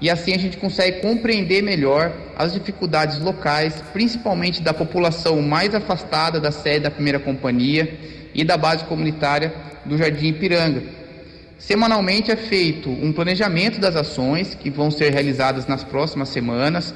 e 0.00 0.08
assim 0.08 0.32
a 0.32 0.38
gente 0.38 0.56
consegue 0.56 1.00
compreender 1.00 1.62
melhor 1.62 2.12
as 2.36 2.52
dificuldades 2.52 3.18
locais, 3.18 3.82
principalmente 3.92 4.62
da 4.62 4.72
população 4.72 5.42
mais 5.42 5.74
afastada 5.74 6.40
da 6.40 6.52
sede 6.52 6.80
da 6.80 6.90
primeira 6.90 7.18
companhia 7.18 7.98
e 8.32 8.44
da 8.44 8.56
base 8.56 8.84
comunitária 8.84 9.52
do 9.84 9.98
Jardim 9.98 10.28
Ipiranga. 10.28 10.82
Semanalmente 11.58 12.30
é 12.30 12.36
feito 12.36 12.88
um 12.88 13.12
planejamento 13.12 13.80
das 13.80 13.96
ações 13.96 14.54
que 14.54 14.70
vão 14.70 14.92
ser 14.92 15.12
realizadas 15.12 15.66
nas 15.66 15.82
próximas 15.82 16.28
semanas, 16.28 16.94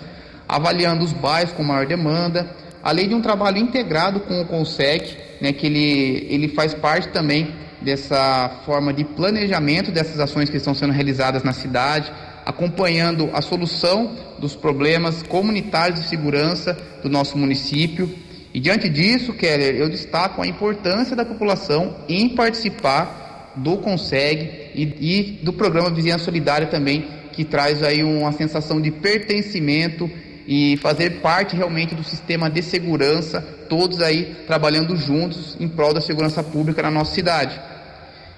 avaliando 0.49 1.05
os 1.05 1.13
bairros 1.13 1.53
com 1.53 1.65
maior 1.65 1.87
demanda, 1.87 2.49
além 2.81 3.09
de 3.09 3.15
um 3.15 3.21
trabalho 3.21 3.59
integrado 3.59 4.21
com 4.21 4.41
o 4.41 4.45
CONSEC, 4.47 5.17
né, 5.41 5.53
que 5.53 5.67
ele, 5.67 6.27
ele 6.31 6.49
faz 6.49 6.73
parte 6.75 7.09
também 7.09 7.53
dessa 7.83 8.61
forma 8.65 8.93
de 8.93 9.05
planejamento 9.05 9.91
dessas 9.91 10.19
ações 10.19 10.49
que 10.49 10.57
estão 10.57 10.75
sendo 10.75 10.93
realizadas 10.93 11.43
na 11.43 11.53
cidade, 11.53 12.13
acompanhando 12.47 13.31
a 13.33 13.43
solução 13.43 14.17
dos 14.39 14.57
problemas 14.57 15.23
comunitários 15.23 16.01
de 16.01 16.07
segurança 16.07 16.77
do 17.03 17.09
nosso 17.09 17.37
município. 17.37 18.13
E 18.55 18.61
diante 18.61 18.89
disso, 18.89 19.33
Keller, 19.33 19.77
eu 19.77 19.89
destaco 19.89 20.43
a 20.43 20.47
importância 20.47 21.17
da 21.17 21.25
população 21.25 21.97
em 22.09 22.29
participar 22.31 23.53
do 23.57 23.79
CONSEG 23.79 24.71
e, 24.75 24.83
e 25.01 25.23
do 25.45 25.53
programa 25.53 25.91
Vizinhança 25.91 26.25
Solidária 26.25 26.67
também, 26.67 27.07
que 27.33 27.45
traz 27.45 27.83
aí 27.83 28.03
uma 28.03 28.33
sensação 28.33 28.81
de 28.81 28.91
pertencimento 28.91 30.11
e 30.47 30.77
fazer 30.79 31.21
parte 31.21 31.57
realmente 31.57 31.95
do 31.95 32.03
sistema 32.03 32.51
de 32.51 32.63
segurança, 32.63 33.41
todos 33.69 34.01
aí 34.01 34.35
trabalhando 34.47 34.97
juntos 34.97 35.57
em 35.61 35.69
prol 35.69 35.95
da 35.95 36.01
segurança 36.01 36.43
pública 36.43 36.83
na 36.83 36.91
nossa 36.91 37.15
cidade. 37.15 37.59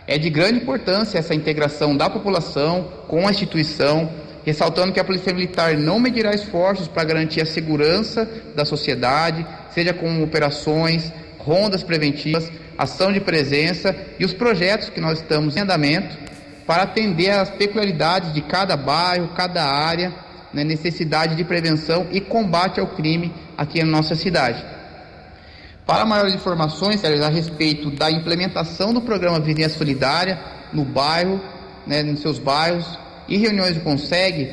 É 0.07 0.19
de 0.19 0.29
grande 0.29 0.61
importância 0.61 1.19
essa 1.19 1.35
integração 1.35 1.97
da 1.97 2.11
população 2.11 2.89
com 3.09 3.27
a 3.27 3.31
instituição, 3.31 4.11
ressaltando 4.45 4.93
que 4.93 5.01
a 5.01 5.05
Polícia 5.05 5.33
Militar 5.33 5.77
não 5.79 5.99
medirá 5.99 6.35
esforços 6.35 6.87
para 6.87 7.05
garantir 7.05 7.41
a 7.41 7.47
segurança 7.47 8.29
da 8.55 8.65
sociedade, 8.65 9.47
seja 9.71 9.95
com 9.95 10.23
operações, 10.23 11.11
rondas 11.39 11.83
preventivas, 11.83 12.53
ação 12.77 13.13
de 13.13 13.21
presença 13.21 13.97
e 14.19 14.25
os 14.25 14.35
projetos 14.35 14.91
que 14.91 15.01
nós 15.01 15.21
estamos 15.21 15.57
em 15.57 15.61
andamento 15.61 16.17
para 16.67 16.83
atender 16.83 17.31
às 17.31 17.51
peculiaridades 17.51 18.33
de 18.33 18.43
cada 18.43 18.77
bairro, 18.77 19.29
cada 19.29 19.65
área, 19.65 20.13
né, 20.53 20.65
necessidade 20.65 21.35
de 21.35 21.45
prevenção 21.45 22.07
e 22.11 22.21
combate 22.21 22.79
ao 22.79 22.87
crime 22.89 23.33
aqui 23.57 23.81
na 23.81 23.91
nossa 23.91 24.15
cidade. 24.15 24.65
Para 25.87 26.07
maiores 26.07 26.35
informações 26.35 27.05
a 27.05 27.29
respeito 27.29 27.91
da 27.91 28.11
implementação 28.11 28.95
do 28.95 29.03
programa 29.03 29.39
Vizinhança 29.39 29.77
Solidária 29.77 30.41
no 30.73 30.83
bairro, 30.83 31.39
né, 31.87 32.03
nos 32.03 32.21
seus 32.21 32.39
bairros 32.39 32.99
e 33.29 33.37
reuniões 33.37 33.75
do 33.75 33.81
Conseg, 33.81 34.51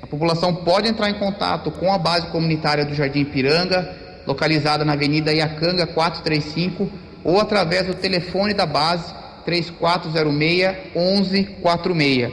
a 0.00 0.06
população 0.06 0.54
pode 0.54 0.88
entrar 0.88 1.10
em 1.10 1.14
contato 1.14 1.72
com 1.72 1.92
a 1.92 1.98
base 1.98 2.28
comunitária 2.28 2.84
do 2.84 2.94
Jardim 2.94 3.24
Piranga, 3.24 3.96
localizada 4.24 4.84
na 4.84 4.92
Avenida 4.92 5.32
Iacanga 5.32 5.88
435, 5.88 6.88
ou 7.24 7.40
através 7.40 7.88
do 7.88 7.94
telefone 7.94 8.54
da 8.54 8.64
base 8.64 9.12
3406 9.44 10.94
1146. 10.94 12.32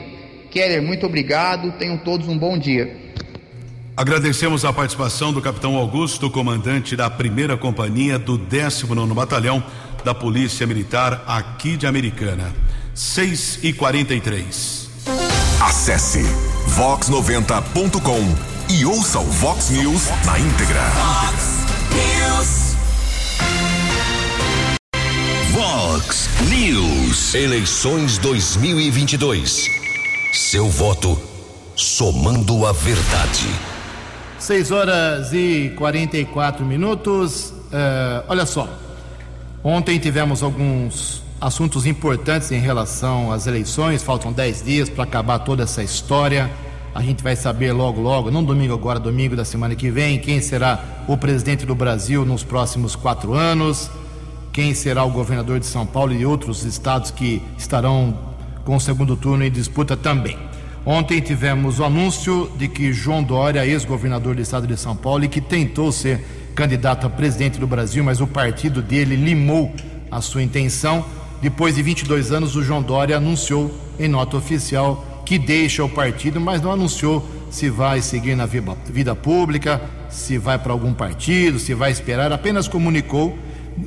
Keller, 0.52 0.82
muito 0.84 1.08
obrigado, 1.08 1.72
tenham 1.72 1.98
todos 1.98 2.28
um 2.28 2.38
bom 2.38 2.56
dia. 2.56 3.07
Agradecemos 3.98 4.64
a 4.64 4.72
participação 4.72 5.34
do 5.34 5.42
capitão 5.42 5.76
Augusto, 5.76 6.30
comandante 6.30 6.96
da 6.96 7.10
primeira 7.10 7.58
companhia 7.58 8.20
do 8.20 8.38
19 8.38 9.12
Batalhão 9.16 9.64
da 10.06 10.14
Polícia 10.14 10.68
Militar 10.68 11.24
aqui 11.26 11.76
de 11.76 11.88
Americana. 11.88 12.54
6 12.94 13.60
e 13.64 13.74
43 13.74 14.90
Acesse 15.60 16.22
vox90.com 16.76 18.72
e 18.72 18.86
ouça 18.86 19.20
o 19.20 19.26
Vox 19.26 19.72
News 19.72 20.04
na 20.24 20.38
íntegra. 20.38 20.84
News. 21.92 22.76
Vox 25.50 26.30
News. 26.48 27.34
Eleições 27.34 28.20
2022. 28.20 29.66
Seu 30.34 30.70
voto 30.70 31.20
somando 31.76 32.64
a 32.64 32.72
verdade. 32.72 33.77
6 34.40 34.72
horas 34.72 35.34
e 35.34 35.74
44 35.78 36.66
minutos. 36.66 37.50
Uh, 37.50 38.24
olha 38.28 38.46
só, 38.46 38.70
ontem 39.64 39.98
tivemos 40.00 40.44
alguns 40.44 41.24
assuntos 41.42 41.86
importantes 41.86 42.52
em 42.52 42.60
relação 42.60 43.32
às 43.32 43.48
eleições. 43.48 44.04
Faltam 44.04 44.32
10 44.32 44.64
dias 44.64 44.90
para 44.90 45.04
acabar 45.04 45.40
toda 45.40 45.64
essa 45.64 45.84
história. 45.84 46.50
A 46.94 47.02
gente 47.02 47.24
vai 47.24 47.36
saber 47.36 47.74
logo, 47.74 48.02
logo, 48.02 48.32
não 48.32 48.44
domingo 48.44 48.74
agora, 48.74 49.00
domingo 49.00 49.36
da 49.36 49.46
semana 49.46 49.76
que 49.76 49.92
vem, 49.92 50.18
quem 50.18 50.42
será 50.42 50.84
o 51.08 51.16
presidente 51.16 51.64
do 51.64 51.76
Brasil 51.76 52.26
nos 52.26 52.44
próximos 52.44 52.96
quatro 52.96 53.34
anos, 53.34 53.92
quem 54.52 54.74
será 54.74 55.04
o 55.04 55.12
governador 55.12 55.60
de 55.60 55.68
São 55.68 55.86
Paulo 55.86 56.12
e 56.12 56.26
outros 56.26 56.64
estados 56.64 57.12
que 57.12 57.40
estarão 57.56 58.18
com 58.66 58.76
o 58.76 58.80
segundo 58.80 59.16
turno 59.16 59.44
em 59.44 59.52
disputa 59.52 59.96
também. 59.96 60.47
Ontem 60.90 61.20
tivemos 61.20 61.82
o 61.82 61.84
anúncio 61.84 62.50
de 62.58 62.70
que 62.70 62.94
João 62.94 63.22
Dória, 63.22 63.68
ex-governador 63.68 64.36
do 64.36 64.42
estado 64.42 64.66
de 64.66 64.78
São 64.78 64.96
Paulo 64.96 65.26
e 65.26 65.28
que 65.28 65.42
tentou 65.42 65.92
ser 65.92 66.26
candidato 66.56 67.06
a 67.06 67.10
presidente 67.10 67.60
do 67.60 67.68
Brasil, 67.68 68.02
mas 68.06 68.22
o 68.22 68.26
partido 68.26 68.82
dele 68.82 69.18
limou 69.18 69.76
a 70.10 70.22
sua 70.22 70.42
intenção. 70.42 71.04
Depois 71.42 71.76
de 71.76 71.82
22 71.82 72.32
anos, 72.32 72.56
o 72.56 72.64
João 72.64 72.82
Dória 72.82 73.18
anunciou 73.18 73.70
em 74.00 74.08
nota 74.08 74.38
oficial 74.38 75.24
que 75.26 75.38
deixa 75.38 75.84
o 75.84 75.90
partido, 75.90 76.40
mas 76.40 76.62
não 76.62 76.72
anunciou 76.72 77.22
se 77.52 77.70
vai 77.70 78.02
seguir 78.02 78.36
na 78.36 78.46
vida 78.46 79.14
pública, 79.14 79.82
se 80.10 80.38
vai 80.38 80.58
para 80.58 80.72
algum 80.72 80.94
partido, 80.94 81.60
se 81.60 81.74
vai 81.74 81.92
esperar, 81.92 82.32
apenas 82.32 82.66
comunicou 82.66 83.38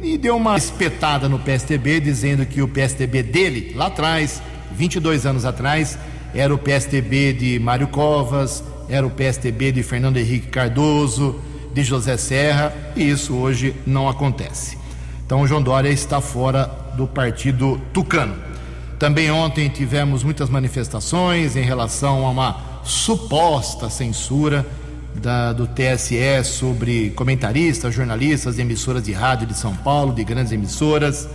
e 0.03 0.19
deu 0.19 0.37
uma 0.37 0.55
espetada 0.55 1.31
no 1.31 1.39
PSTB, 1.39 1.99
dizendo 1.99 2.45
que 2.45 2.61
o 2.61 2.69
PSTB 2.69 3.23
dele, 3.23 3.73
lá 3.75 3.87
atrás, 3.87 4.43
22 4.77 5.25
anos 5.25 5.47
atrás, 5.47 5.99
era 6.35 6.55
o 6.55 6.59
PSTB 6.59 7.33
de 7.33 7.59
Mário 7.59 7.89
Covas, 7.89 8.63
era 8.89 9.07
o 9.07 9.11
PSTB 9.11 9.73
de 9.73 9.83
Fernando 9.83 10.17
Henrique 10.17 10.49
Cardoso, 10.49 11.41
de 11.73 11.83
José 11.83 12.17
Serra, 12.17 12.73
e 12.97 13.09
isso 13.09 13.35
hoje 13.35 13.75
não 13.87 14.09
acontece. 14.09 14.77
Então, 15.25 15.47
João 15.47 15.63
Dória 15.63 15.89
está 15.89 16.21
fora 16.21 16.69
do 16.97 17.07
partido 17.07 17.81
tucano. 17.93 18.35
Também 18.99 19.31
ontem 19.31 19.69
tivemos 19.69 20.23
muitas 20.25 20.51
manifestações 20.51 21.57
em 21.57 21.63
relação 21.63 22.27
a 22.27 22.31
uma 22.31 22.83
suposta 22.83 23.89
censura 23.89 24.67
da, 25.15 25.53
do 25.53 25.67
TSE 25.67 26.45
sobre 26.45 27.11
comentaristas, 27.11 27.95
jornalistas 27.95 28.59
emissoras 28.59 29.03
de 29.03 29.13
rádio 29.13 29.47
de 29.47 29.57
São 29.57 29.75
Paulo, 29.75 30.13
de 30.13 30.25
grandes 30.25 30.53
emissoras. 30.53 31.29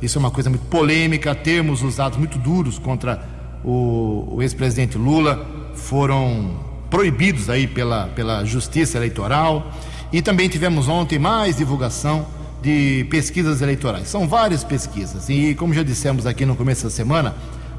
Isso 0.00 0.18
é 0.18 0.20
uma 0.20 0.30
coisa 0.30 0.48
muito 0.48 0.66
polêmica, 0.66 1.34
termos 1.34 1.82
usados 1.82 2.18
muito 2.18 2.38
duros 2.38 2.78
contra 2.78 3.37
o, 3.64 4.36
o 4.36 4.42
ex-presidente 4.42 4.96
Lula 4.96 5.46
foram 5.74 6.68
proibidos 6.90 7.50
aí 7.50 7.66
pela, 7.66 8.06
pela 8.08 8.44
Justiça 8.44 8.98
Eleitoral. 8.98 9.70
E 10.12 10.22
também 10.22 10.48
tivemos 10.48 10.88
ontem 10.88 11.18
mais 11.18 11.56
divulgação 11.56 12.26
de 12.62 13.06
pesquisas 13.10 13.60
eleitorais. 13.60 14.08
São 14.08 14.26
várias 14.26 14.64
pesquisas. 14.64 15.28
E 15.28 15.54
como 15.54 15.74
já 15.74 15.82
dissemos 15.82 16.26
aqui 16.26 16.44
no 16.44 16.56
começo 16.56 16.84
da 16.84 16.90
semana, 16.90 17.34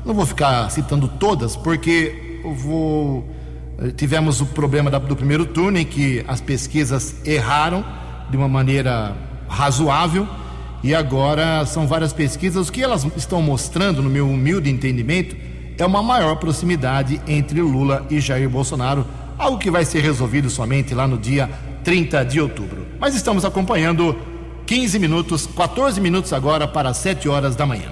não 0.06 0.14
vou 0.14 0.26
ficar 0.26 0.70
citando 0.70 1.08
todas, 1.08 1.56
porque 1.56 2.40
vou, 2.56 3.28
tivemos 3.98 4.42
o 4.42 4.46
problema 4.46 4.90
do 4.92 5.16
primeiro 5.16 5.46
turno 5.46 5.78
em 5.78 5.86
que 5.86 6.24
as 6.28 6.40
pesquisas 6.40 7.16
erraram 7.26 7.84
de 8.30 8.38
uma 8.38 8.48
maneira 8.48 9.16
razoável. 9.48 10.28
E 10.82 10.96
agora 10.96 11.66
são 11.66 11.86
várias 11.88 12.14
pesquisas. 12.14 12.70
O 12.70 12.72
que 12.72 12.82
elas 12.82 13.06
estão 13.18 13.42
mostrando, 13.42 14.02
no 14.02 14.10
meu 14.10 14.30
humilde 14.30 14.70
entendimento, 14.70 15.36
é 15.80 15.86
uma 15.86 16.04
maior 16.04 16.36
proximidade 16.36 17.22
entre 17.26 17.62
Lula 17.62 18.06
e 18.10 18.20
Jair 18.20 18.50
Bolsonaro, 18.50 19.08
algo 19.38 19.58
que 19.58 19.72
vai 19.72 19.86
ser 19.86 20.02
resolvido 20.02 20.50
somente 20.50 20.94
lá 20.94 21.08
no 21.08 21.18
dia 21.18 21.50
30 21.86 22.26
de 22.26 22.42
outubro. 22.42 22.86
Mas 23.00 23.16
estamos 23.16 23.46
acompanhando 23.46 24.14
15 24.66 25.00
minutos, 25.00 25.48
14 25.48 26.02
minutos 26.02 26.34
agora 26.34 26.68
para 26.68 26.94
7 26.94 27.30
horas 27.30 27.56
da 27.56 27.66
manhã. 27.66 27.90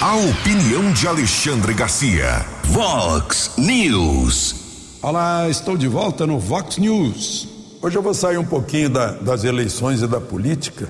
A 0.00 0.14
opinião 0.14 0.92
de 0.92 1.08
Alexandre 1.08 1.74
Garcia. 1.74 2.46
Vox 2.66 3.54
News. 3.58 4.54
Olá, 5.02 5.48
estou 5.48 5.76
de 5.76 5.88
volta 5.88 6.28
no 6.28 6.38
Vox 6.38 6.78
News. 6.78 7.48
Hoje 7.82 7.98
eu 7.98 8.02
vou 8.02 8.14
sair 8.14 8.38
um 8.38 8.44
pouquinho 8.44 8.88
da, 8.88 9.10
das 9.12 9.42
eleições 9.42 10.00
e 10.00 10.06
da 10.06 10.20
política 10.20 10.88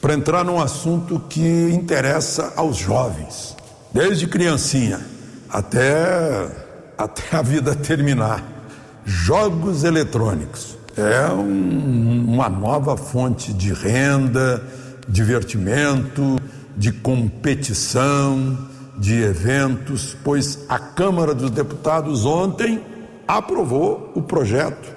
para 0.00 0.14
entrar 0.14 0.44
num 0.44 0.60
assunto 0.60 1.20
que 1.28 1.70
interessa 1.72 2.52
aos 2.56 2.76
jovens, 2.76 3.56
desde 3.92 4.26
criancinha 4.26 5.00
até, 5.48 6.48
até 6.96 7.36
a 7.36 7.42
vida 7.42 7.74
terminar. 7.74 8.44
Jogos 9.04 9.84
eletrônicos 9.84 10.76
é 10.96 11.28
um, 11.32 12.24
uma 12.28 12.48
nova 12.48 12.96
fonte 12.96 13.52
de 13.52 13.72
renda, 13.72 14.62
divertimento, 15.08 16.38
de 16.76 16.92
competição, 16.92 18.58
de 18.96 19.22
eventos, 19.22 20.16
pois 20.22 20.60
a 20.68 20.78
Câmara 20.78 21.34
dos 21.34 21.50
Deputados 21.50 22.24
ontem 22.26 22.82
aprovou 23.26 24.12
o 24.14 24.22
projeto 24.22 24.96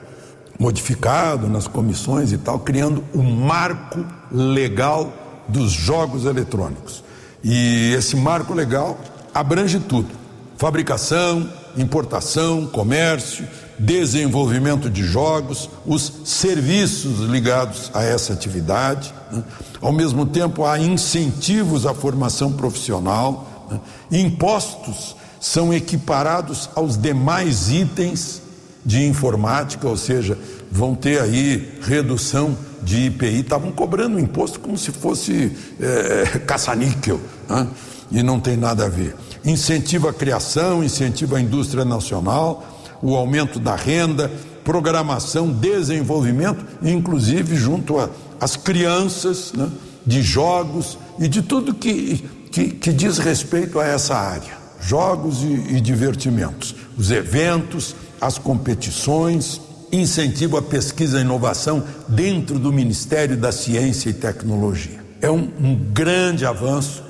modificado 0.60 1.48
nas 1.48 1.68
comissões 1.68 2.32
e 2.32 2.38
tal, 2.38 2.60
criando 2.60 3.04
um 3.16 3.24
marco 3.24 4.06
legal 4.32 5.12
dos 5.48 5.72
jogos 5.72 6.26
eletrônicos. 6.26 7.04
E 7.44 7.94
esse 7.94 8.16
marco 8.16 8.54
legal 8.54 9.00
abrange 9.34 9.80
tudo: 9.80 10.10
fabricação, 10.58 11.50
importação, 11.78 12.68
comércio, 12.68 13.48
desenvolvimento 13.78 14.90
de 14.90 15.04
jogos, 15.04 15.70
os 15.86 16.12
serviços 16.26 17.20
ligados 17.30 17.90
a 17.94 18.04
essa 18.04 18.34
atividade. 18.34 19.14
Né? 19.32 19.44
Ao 19.82 19.92
mesmo 19.92 20.26
tempo, 20.26 20.66
há 20.66 20.80
incentivos 20.80 21.86
à 21.86 21.94
formação 21.94 22.52
profissional, 22.54 23.68
né? 23.70 23.80
impostos 24.12 25.16
são 25.40 25.74
equiparados 25.74 26.70
aos 26.76 26.96
demais 26.96 27.72
itens 27.72 28.42
de 28.86 29.04
informática, 29.06 29.88
ou 29.88 29.98
seja, 29.98 30.38
vão 30.72 30.94
ter 30.94 31.20
aí 31.20 31.80
redução 31.82 32.56
de 32.82 33.06
IPI. 33.06 33.40
Estavam 33.42 33.72
cobrando 33.72 34.20
imposto 34.20 34.60
como 34.60 34.78
se 34.78 34.92
fosse 34.92 35.52
é, 35.80 36.40
caça-níquel, 36.40 37.20
né? 37.50 37.68
e 38.12 38.22
não 38.24 38.40
tem 38.40 38.58
nada 38.58 38.86
a 38.86 38.90
ver. 38.90 39.16
Incentiva 39.44 40.10
a 40.10 40.14
criação, 40.14 40.84
incentiva 40.84 41.38
a 41.38 41.42
indústria 41.42 41.86
nacional, 41.86 42.66
o 43.02 43.16
aumento 43.16 43.60
da 43.60 43.76
renda, 43.76 44.32
programação, 44.64 45.52
desenvolvimento, 45.52 46.64
inclusive 46.84 47.56
junto 47.56 47.96
às 48.40 48.56
crianças, 48.56 49.54
né? 49.54 49.70
de 50.06 50.22
jogos 50.22 50.98
e 51.20 51.28
de 51.28 51.42
tudo 51.42 51.74
que, 51.74 52.24
que, 52.52 52.70
que 52.70 52.92
diz 52.92 53.18
respeito 53.18 53.80
a 53.80 53.86
essa 53.86 54.16
área. 54.16 54.60
Jogos 54.80 55.44
e, 55.44 55.76
e 55.76 55.82
divertimentos, 55.82 56.76
os 56.98 57.12
eventos, 57.12 57.96
as 58.20 58.38
competições, 58.38 59.62
incentivo 59.92 60.58
à 60.58 60.62
pesquisa 60.62 61.20
e 61.20 61.22
inovação 61.22 61.84
dentro 62.08 62.58
do 62.58 62.72
Ministério 62.72 63.36
da 63.38 63.52
Ciência 63.52 64.10
e 64.10 64.14
Tecnologia. 64.14 65.00
É 65.22 65.30
um, 65.30 65.50
um 65.60 65.76
grande 65.76 66.46
avanço 66.46 67.04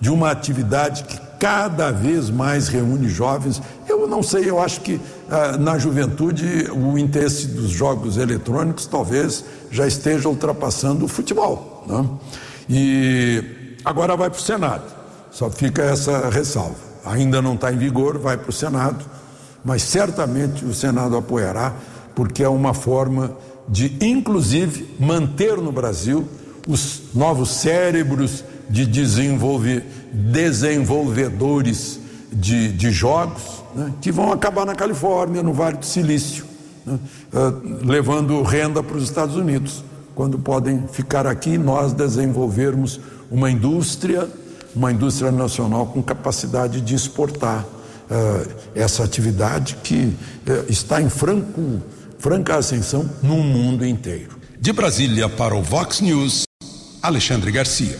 de 0.00 0.10
uma 0.10 0.30
atividade 0.30 1.04
que 1.04 1.18
cada 1.38 1.90
vez 1.90 2.30
mais 2.30 2.68
reúne 2.68 3.08
jovens. 3.08 3.62
Eu 3.88 4.06
não 4.06 4.22
sei, 4.22 4.48
eu 4.48 4.60
acho 4.60 4.80
que 4.80 5.00
ah, 5.30 5.56
na 5.56 5.78
juventude 5.78 6.68
o 6.70 6.98
interesse 6.98 7.46
dos 7.48 7.70
jogos 7.70 8.16
eletrônicos 8.16 8.86
talvez 8.86 9.44
já 9.70 9.86
esteja 9.86 10.28
ultrapassando 10.28 11.04
o 11.04 11.08
futebol. 11.08 11.84
Né? 11.86 12.08
E 12.68 13.76
agora 13.84 14.16
vai 14.16 14.30
para 14.30 14.38
o 14.38 14.42
Senado, 14.42 14.84
só 15.30 15.50
fica 15.50 15.82
essa 15.82 16.28
ressalva. 16.28 16.88
Ainda 17.04 17.40
não 17.40 17.54
está 17.54 17.72
em 17.72 17.78
vigor, 17.78 18.18
vai 18.18 18.36
para 18.36 18.50
o 18.50 18.52
Senado, 18.52 19.04
mas 19.64 19.82
certamente 19.82 20.64
o 20.64 20.74
Senado 20.74 21.16
apoiará 21.16 21.74
porque 22.18 22.42
é 22.42 22.48
uma 22.48 22.74
forma 22.74 23.30
de, 23.68 23.96
inclusive, 24.00 24.92
manter 24.98 25.56
no 25.58 25.70
Brasil 25.70 26.26
os 26.66 27.02
novos 27.14 27.48
cérebros 27.48 28.42
de 28.68 28.84
desenvolver, 28.84 29.86
desenvolvedores 30.12 32.00
de, 32.32 32.72
de 32.72 32.90
jogos 32.90 33.62
né, 33.72 33.92
que 34.00 34.10
vão 34.10 34.32
acabar 34.32 34.66
na 34.66 34.74
Califórnia, 34.74 35.44
no 35.44 35.52
Vale 35.52 35.76
do 35.76 35.86
Silício, 35.86 36.44
né, 36.84 36.98
uh, 37.32 37.86
levando 37.86 38.42
renda 38.42 38.82
para 38.82 38.96
os 38.96 39.04
Estados 39.04 39.36
Unidos, 39.36 39.84
quando 40.16 40.40
podem 40.40 40.88
ficar 40.88 41.24
aqui 41.24 41.50
e 41.50 41.58
nós 41.58 41.92
desenvolvermos 41.92 42.98
uma 43.30 43.48
indústria, 43.48 44.28
uma 44.74 44.90
indústria 44.90 45.30
nacional 45.30 45.86
com 45.86 46.02
capacidade 46.02 46.80
de 46.80 46.96
exportar 46.96 47.64
uh, 47.64 48.50
essa 48.74 49.04
atividade 49.04 49.78
que 49.84 50.16
uh, 50.48 50.64
está 50.68 51.00
em 51.00 51.08
franco 51.08 51.80
franca 52.18 52.56
ascensão 52.56 53.08
no 53.22 53.36
mundo 53.36 53.86
inteiro. 53.86 54.38
De 54.60 54.72
Brasília 54.72 55.28
para 55.28 55.54
o 55.54 55.62
Vox 55.62 56.00
News, 56.00 56.42
Alexandre 57.00 57.52
Garcia. 57.52 57.96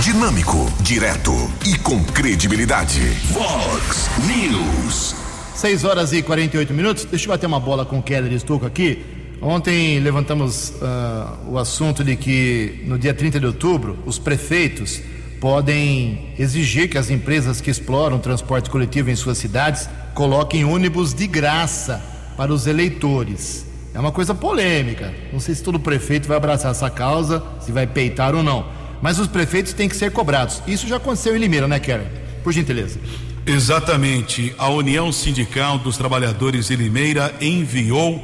Dinâmico, 0.00 0.56
direto 0.80 1.32
e 1.66 1.76
com 1.78 2.02
credibilidade. 2.04 3.00
Vox 3.32 4.08
News. 4.26 5.14
6 5.56 5.84
horas 5.84 6.12
e 6.12 6.22
48 6.22 6.72
minutos. 6.72 7.04
Deixa 7.04 7.26
eu 7.26 7.30
bater 7.30 7.46
uma 7.46 7.58
bola 7.58 7.84
com 7.84 7.98
o 7.98 8.02
Keller 8.02 8.32
Estouco 8.32 8.64
aqui. 8.64 9.04
Ontem 9.42 9.98
levantamos 9.98 10.70
uh, 10.70 11.50
o 11.50 11.58
assunto 11.58 12.04
de 12.04 12.14
que 12.14 12.80
no 12.84 12.96
dia 12.96 13.12
30 13.12 13.40
de 13.40 13.46
outubro 13.46 13.98
os 14.06 14.20
prefeitos 14.20 15.00
podem 15.40 16.32
exigir 16.38 16.88
que 16.88 16.98
as 16.98 17.10
empresas 17.10 17.60
que 17.60 17.70
exploram 17.70 18.18
transporte 18.20 18.70
coletivo 18.70 19.10
em 19.10 19.16
suas 19.16 19.38
cidades 19.38 19.88
coloquem 20.14 20.64
ônibus 20.64 21.12
de 21.12 21.26
graça 21.26 22.17
para 22.38 22.52
os 22.54 22.68
eleitores. 22.68 23.66
É 23.92 23.98
uma 23.98 24.12
coisa 24.12 24.32
polêmica. 24.32 25.12
Não 25.32 25.40
sei 25.40 25.56
se 25.56 25.62
todo 25.62 25.80
prefeito 25.80 26.28
vai 26.28 26.36
abraçar 26.36 26.70
essa 26.70 26.88
causa, 26.88 27.42
se 27.60 27.72
vai 27.72 27.84
peitar 27.84 28.32
ou 28.32 28.44
não. 28.44 28.64
Mas 29.02 29.18
os 29.18 29.26
prefeitos 29.26 29.72
têm 29.72 29.88
que 29.88 29.96
ser 29.96 30.12
cobrados. 30.12 30.62
Isso 30.64 30.86
já 30.86 30.98
aconteceu 30.98 31.34
em 31.34 31.40
Limeira, 31.40 31.66
né, 31.66 31.80
Karen? 31.80 32.06
Por 32.44 32.52
gentileza. 32.52 33.00
Exatamente. 33.44 34.54
A 34.56 34.68
União 34.68 35.10
Sindical 35.10 35.78
dos 35.78 35.96
Trabalhadores 35.96 36.68
de 36.68 36.76
Limeira 36.76 37.34
enviou 37.40 38.22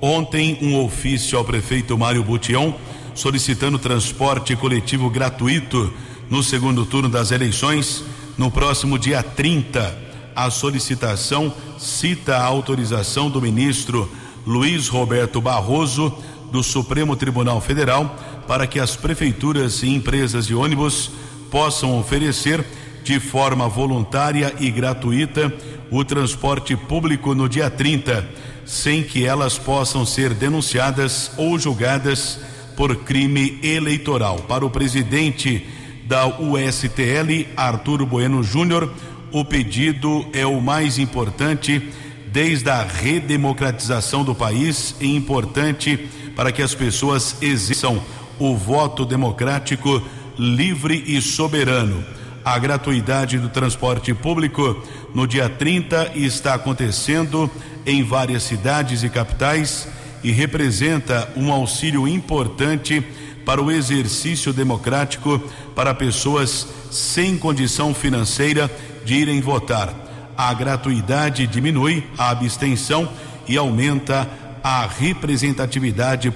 ontem 0.00 0.58
um 0.62 0.82
ofício 0.82 1.36
ao 1.36 1.44
prefeito 1.44 1.98
Mário 1.98 2.24
Butião 2.24 2.74
solicitando 3.14 3.78
transporte 3.78 4.56
coletivo 4.56 5.10
gratuito 5.10 5.92
no 6.30 6.42
segundo 6.42 6.86
turno 6.86 7.10
das 7.10 7.30
eleições 7.30 8.02
no 8.38 8.50
próximo 8.50 8.98
dia 8.98 9.22
30 9.22 10.08
a 10.34 10.48
solicitação 10.48 11.52
cita 11.80 12.36
a 12.36 12.44
autorização 12.44 13.30
do 13.30 13.40
ministro 13.40 14.10
Luiz 14.46 14.86
Roberto 14.86 15.40
Barroso 15.40 16.14
do 16.52 16.62
Supremo 16.62 17.16
Tribunal 17.16 17.58
Federal 17.60 18.16
para 18.46 18.66
que 18.66 18.78
as 18.78 18.96
prefeituras 18.96 19.82
e 19.82 19.88
empresas 19.88 20.46
de 20.46 20.54
ônibus 20.54 21.10
possam 21.50 21.98
oferecer 21.98 22.62
de 23.02 23.18
forma 23.18 23.66
voluntária 23.66 24.54
e 24.60 24.70
gratuita 24.70 25.52
o 25.90 26.04
transporte 26.04 26.76
público 26.76 27.34
no 27.34 27.48
dia 27.48 27.70
30, 27.70 28.28
sem 28.66 29.02
que 29.02 29.24
elas 29.24 29.56
possam 29.56 30.04
ser 30.04 30.34
denunciadas 30.34 31.32
ou 31.38 31.58
julgadas 31.58 32.38
por 32.76 32.94
crime 32.96 33.58
eleitoral. 33.62 34.36
Para 34.40 34.66
o 34.66 34.70
presidente 34.70 35.66
da 36.04 36.26
USTL, 36.26 37.46
Arturo 37.56 38.04
Bueno 38.04 38.42
Júnior, 38.42 38.92
o 39.32 39.44
pedido 39.44 40.26
é 40.32 40.44
o 40.46 40.60
mais 40.60 40.98
importante 40.98 41.90
desde 42.32 42.70
a 42.70 42.82
redemocratização 42.82 44.24
do 44.24 44.34
país 44.34 44.94
e 45.00 45.14
importante 45.14 46.08
para 46.34 46.52
que 46.52 46.62
as 46.62 46.74
pessoas 46.74 47.36
exerçam 47.42 48.02
o 48.38 48.56
voto 48.56 49.04
democrático 49.04 50.02
livre 50.38 51.04
e 51.06 51.20
soberano. 51.20 52.04
A 52.42 52.58
gratuidade 52.58 53.38
do 53.38 53.50
transporte 53.50 54.14
público 54.14 54.82
no 55.14 55.26
dia 55.26 55.48
30 55.48 56.12
está 56.14 56.54
acontecendo 56.54 57.50
em 57.84 58.02
várias 58.02 58.44
cidades 58.44 59.02
e 59.02 59.10
capitais 59.10 59.86
e 60.22 60.30
representa 60.30 61.30
um 61.36 61.52
auxílio 61.52 62.08
importante 62.08 63.04
para 63.44 63.60
o 63.60 63.70
exercício 63.70 64.52
democrático 64.52 65.38
para 65.74 65.94
pessoas 65.94 66.66
sem 66.90 67.36
condição 67.36 67.92
financeira 67.92 68.70
de 69.10 69.16
irem 69.16 69.40
votar. 69.40 69.92
A 70.38 70.54
gratuidade 70.54 71.44
diminui 71.48 72.06
a 72.16 72.30
abstenção 72.30 73.08
e 73.48 73.56
aumenta 73.56 74.28
a 74.62 74.86
representatividade 74.86 76.32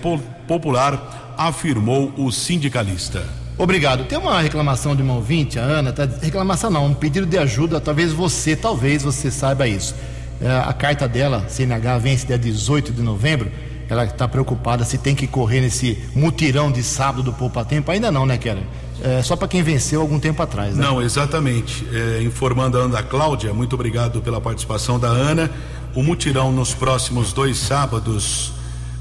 popular, 0.48 1.34
afirmou 1.38 2.12
o 2.16 2.32
sindicalista. 2.32 3.24
Obrigado. 3.56 4.06
Tem 4.06 4.18
uma 4.18 4.40
reclamação 4.40 4.96
de 4.96 5.02
uma 5.02 5.14
ouvinte, 5.14 5.56
a 5.56 5.62
Ana, 5.62 5.92
tá, 5.92 6.08
reclamação 6.20 6.68
não, 6.68 6.86
um 6.86 6.94
pedido 6.94 7.26
de 7.26 7.38
ajuda, 7.38 7.80
talvez 7.80 8.12
você, 8.12 8.56
talvez 8.56 9.04
você 9.04 9.30
saiba 9.30 9.68
isso. 9.68 9.94
É, 10.42 10.50
a 10.50 10.72
carta 10.72 11.06
dela, 11.06 11.44
CNH, 11.48 11.98
vence 11.98 12.26
dia 12.26 12.36
18 12.36 12.92
de 12.92 13.02
novembro. 13.02 13.52
Ela 13.88 14.04
está 14.04 14.26
preocupada 14.26 14.84
se 14.84 14.98
tem 14.98 15.14
que 15.14 15.28
correr 15.28 15.60
nesse 15.60 15.96
mutirão 16.12 16.72
de 16.72 16.82
sábado 16.82 17.22
do 17.22 17.32
Poupa 17.32 17.64
Tempo. 17.64 17.92
Ainda 17.92 18.10
não, 18.10 18.26
né, 18.26 18.36
Kellen? 18.36 18.66
É, 19.04 19.22
só 19.22 19.36
para 19.36 19.46
quem 19.46 19.62
venceu 19.62 20.00
algum 20.00 20.18
tempo 20.18 20.42
atrás. 20.42 20.74
Né? 20.74 20.82
Não, 20.82 21.02
exatamente. 21.02 21.86
É, 21.92 22.22
informando 22.22 22.78
a 22.78 22.80
Ana 22.80 23.02
Cláudia, 23.02 23.52
muito 23.52 23.74
obrigado 23.74 24.22
pela 24.22 24.40
participação 24.40 24.98
da 24.98 25.08
Ana. 25.08 25.50
O 25.94 26.02
mutirão 26.02 26.50
nos 26.50 26.72
próximos 26.72 27.30
dois 27.30 27.58
sábados, 27.58 28.54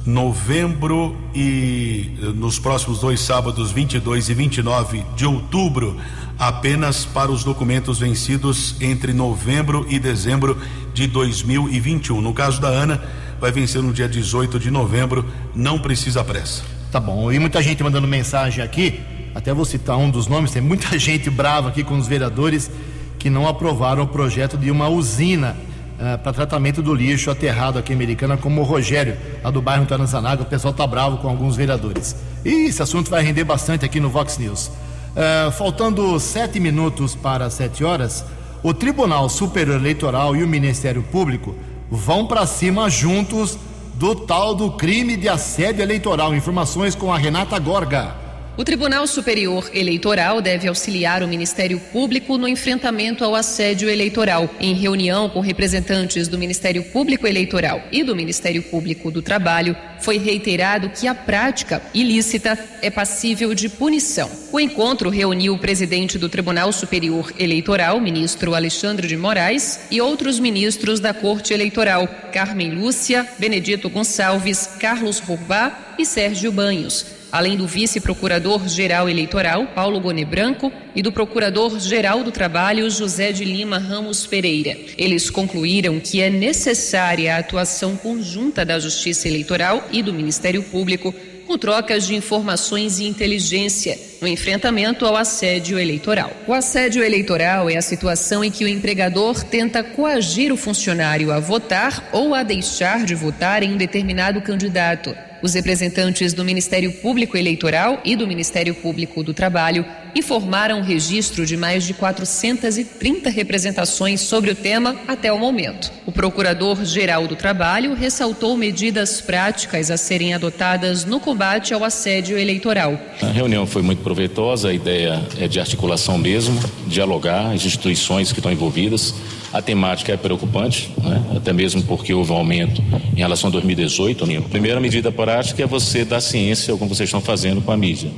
novembro 0.05 1.15
e 1.33 2.17
nos 2.35 2.59
próximos 2.59 2.99
dois 2.99 3.21
sábados, 3.21 3.71
22 3.71 4.27
e 4.27 4.33
29 4.33 5.05
de 5.15 5.25
outubro, 5.25 5.97
apenas 6.37 7.05
para 7.05 7.31
os 7.31 7.45
documentos 7.45 7.99
vencidos 7.99 8.75
entre 8.81 9.13
novembro 9.13 9.85
e 9.89 9.97
dezembro 9.99 10.57
de 10.93 11.07
2021. 11.07 12.19
No 12.19 12.33
caso 12.33 12.59
da 12.59 12.67
Ana, 12.67 13.01
vai 13.39 13.53
vencer 13.53 13.81
no 13.81 13.93
dia 13.93 14.09
18 14.09 14.59
de 14.59 14.69
novembro, 14.69 15.25
não 15.55 15.79
precisa 15.79 16.25
pressa. 16.25 16.63
Tá 16.91 16.99
bom. 16.99 17.31
E 17.31 17.39
muita 17.39 17.61
gente 17.61 17.81
mandando 17.81 18.07
mensagem 18.07 18.63
aqui. 18.63 18.99
Até 19.33 19.53
vou 19.53 19.65
citar 19.65 19.97
um 19.97 20.09
dos 20.09 20.27
nomes. 20.27 20.51
Tem 20.51 20.61
muita 20.61 20.97
gente 20.99 21.29
brava 21.29 21.69
aqui 21.69 21.83
com 21.83 21.97
os 21.97 22.07
vereadores 22.07 22.69
que 23.17 23.29
não 23.29 23.47
aprovaram 23.47 24.03
o 24.03 24.07
projeto 24.07 24.57
de 24.57 24.69
uma 24.69 24.89
usina 24.89 25.55
uh, 25.93 26.17
para 26.19 26.33
tratamento 26.33 26.81
do 26.81 26.93
lixo 26.93 27.31
aterrado 27.31 27.79
aqui 27.79 27.93
em 27.93 27.95
Americana, 27.95 28.35
como 28.37 28.61
o 28.61 28.63
Rogério, 28.63 29.17
lá 29.43 29.49
do 29.49 29.61
bairro 29.61 29.85
Taranzanaga. 29.85 30.43
O 30.43 30.45
pessoal 30.45 30.73
tá 30.73 30.85
bravo 30.85 31.17
com 31.17 31.29
alguns 31.29 31.55
vereadores. 31.55 32.15
E 32.43 32.67
esse 32.67 32.81
assunto 32.81 33.09
vai 33.09 33.23
render 33.23 33.43
bastante 33.43 33.85
aqui 33.85 33.99
no 33.99 34.09
Vox 34.09 34.37
News. 34.37 34.67
Uh, 34.67 35.51
faltando 35.51 36.19
sete 36.19 36.59
minutos 36.59 37.15
para 37.15 37.49
sete 37.49 37.83
horas, 37.83 38.25
o 38.61 38.73
Tribunal 38.73 39.29
Superior 39.29 39.79
Eleitoral 39.79 40.35
e 40.35 40.43
o 40.43 40.47
Ministério 40.47 41.03
Público 41.03 41.55
vão 41.89 42.25
para 42.25 42.45
cima 42.45 42.89
juntos 42.89 43.57
do 43.95 44.15
tal 44.15 44.55
do 44.55 44.71
crime 44.71 45.15
de 45.15 45.29
assédio 45.29 45.81
eleitoral. 45.81 46.35
Informações 46.35 46.95
com 46.95 47.13
a 47.13 47.17
Renata 47.17 47.57
Gorga. 47.59 48.22
O 48.55 48.63
Tribunal 48.63 49.07
Superior 49.07 49.67
Eleitoral 49.73 50.39
deve 50.39 50.67
auxiliar 50.67 51.23
o 51.23 51.27
Ministério 51.27 51.79
Público 51.91 52.37
no 52.37 52.47
enfrentamento 52.47 53.25
ao 53.25 53.33
assédio 53.33 53.89
eleitoral. 53.89 54.47
Em 54.59 54.75
reunião 54.75 55.27
com 55.27 55.39
representantes 55.39 56.27
do 56.27 56.37
Ministério 56.37 56.83
Público 56.83 57.25
Eleitoral 57.25 57.81
e 57.91 58.03
do 58.03 58.15
Ministério 58.15 58.61
Público 58.61 59.09
do 59.09 59.23
Trabalho, 59.23 59.75
foi 59.99 60.19
reiterado 60.19 60.91
que 60.91 61.07
a 61.07 61.15
prática 61.15 61.81
ilícita 61.95 62.55
é 62.79 62.91
passível 62.91 63.55
de 63.55 63.69
punição. 63.69 64.29
O 64.51 64.59
encontro 64.59 65.09
reuniu 65.09 65.55
o 65.55 65.59
presidente 65.59 66.19
do 66.19 66.29
Tribunal 66.29 66.71
Superior 66.71 67.33
Eleitoral, 67.39 67.99
ministro 67.99 68.53
Alexandre 68.53 69.07
de 69.07 69.17
Moraes, 69.17 69.87
e 69.89 69.99
outros 69.99 70.39
ministros 70.39 70.99
da 70.99 71.11
Corte 71.11 71.55
Eleitoral, 71.55 72.07
Carmen 72.31 72.69
Lúcia, 72.75 73.27
Benedito 73.39 73.89
Gonçalves, 73.89 74.67
Carlos 74.79 75.17
Rubá 75.17 75.95
e 75.97 76.05
Sérgio 76.05 76.51
Banhos 76.51 77.22
além 77.33 77.57
do 77.57 77.65
vice-procurador-geral 77.65 79.09
eleitoral, 79.09 79.65
Paulo 79.73 79.99
Gone 79.99 80.23
Branco, 80.23 80.71
e 80.95 81.01
do 81.01 81.11
procurador-geral 81.11 82.23
do 82.23 82.31
Trabalho, 82.31 82.87
José 82.91 83.31
de 83.31 83.43
Lima 83.43 83.79
Ramos 83.79 84.27
Pereira. 84.27 84.77
Eles 84.95 85.31
concluíram 85.31 85.99
que 85.99 86.21
é 86.21 86.29
necessária 86.29 87.35
a 87.35 87.39
atuação 87.39 87.97
conjunta 87.97 88.63
da 88.63 88.77
Justiça 88.77 89.27
Eleitoral 89.27 89.83
e 89.91 90.03
do 90.03 90.13
Ministério 90.13 90.61
Público 90.61 91.11
com 91.47 91.57
trocas 91.57 92.05
de 92.05 92.13
informações 92.13 92.99
e 92.99 93.05
inteligência 93.05 93.99
no 94.21 94.27
enfrentamento 94.27 95.03
ao 95.03 95.17
assédio 95.17 95.79
eleitoral. 95.79 96.31
O 96.47 96.53
assédio 96.53 97.03
eleitoral 97.03 97.67
é 97.67 97.75
a 97.75 97.81
situação 97.81 98.43
em 98.43 98.51
que 98.51 98.63
o 98.63 98.67
empregador 98.67 99.43
tenta 99.43 99.83
coagir 99.83 100.53
o 100.53 100.57
funcionário 100.57 101.31
a 101.31 101.39
votar 101.39 102.09
ou 102.11 102.35
a 102.35 102.43
deixar 102.43 103.03
de 103.03 103.15
votar 103.15 103.63
em 103.63 103.73
um 103.73 103.77
determinado 103.77 104.39
candidato 104.39 105.15
os 105.43 105.53
representantes 105.53 106.33
do 106.33 106.45
Ministério 106.45 106.91
Público 106.93 107.35
Eleitoral 107.35 107.99
e 108.05 108.15
do 108.15 108.25
Ministério 108.25 108.73
Público 108.73 109.21
do 109.21 109.33
Trabalho 109.33 109.85
informaram 110.15 110.79
o 110.79 110.83
registro 110.83 111.45
de 111.45 111.57
mais 111.57 111.83
de 111.83 111.93
430 111.93 113.29
representações 113.29 114.21
sobre 114.21 114.51
o 114.51 114.55
tema 114.55 114.95
até 115.05 115.33
o 115.33 115.37
momento. 115.37 115.91
O 116.05 116.11
Procurador-Geral 116.11 117.27
do 117.27 117.35
Trabalho 117.35 117.93
ressaltou 117.93 118.55
medidas 118.55 119.19
práticas 119.19 119.91
a 119.91 119.97
serem 119.97 120.33
adotadas 120.33 121.03
no 121.03 121.19
combate 121.19 121.73
ao 121.73 121.83
assédio 121.83 122.37
eleitoral. 122.37 122.97
A 123.21 123.25
reunião 123.25 123.65
foi 123.67 123.81
muito 123.81 124.01
proveitosa, 124.01 124.69
a 124.69 124.73
ideia 124.73 125.21
é 125.37 125.47
de 125.47 125.59
articulação 125.59 126.17
mesmo, 126.17 126.57
dialogar 126.87 127.51
as 127.51 127.65
instituições 127.65 128.31
que 128.31 128.39
estão 128.39 128.51
envolvidas 128.51 129.13
a 129.53 129.61
temática 129.61 130.11
é 130.11 130.17
preocupante, 130.17 130.89
né? 131.01 131.23
até 131.37 131.53
mesmo 131.53 131.83
porque 131.83 132.11
houve 132.11 132.31
um 132.31 132.35
aumento 132.35 132.81
em 133.15 133.19
relação 133.19 133.49
a 133.49 133.51
2018. 133.51 134.23
A 134.23 134.41
primeira 134.49 134.79
medida 134.79 135.11
prática 135.11 135.61
é 135.61 135.67
você 135.67 136.03
dar 136.03 136.19
ciência, 136.21 136.75
como 136.75 136.93
vocês 136.93 137.07
estão 137.07 137.21
fazendo 137.21 137.61
com 137.61 137.71
a 137.71 137.77
mídia. 137.77 138.09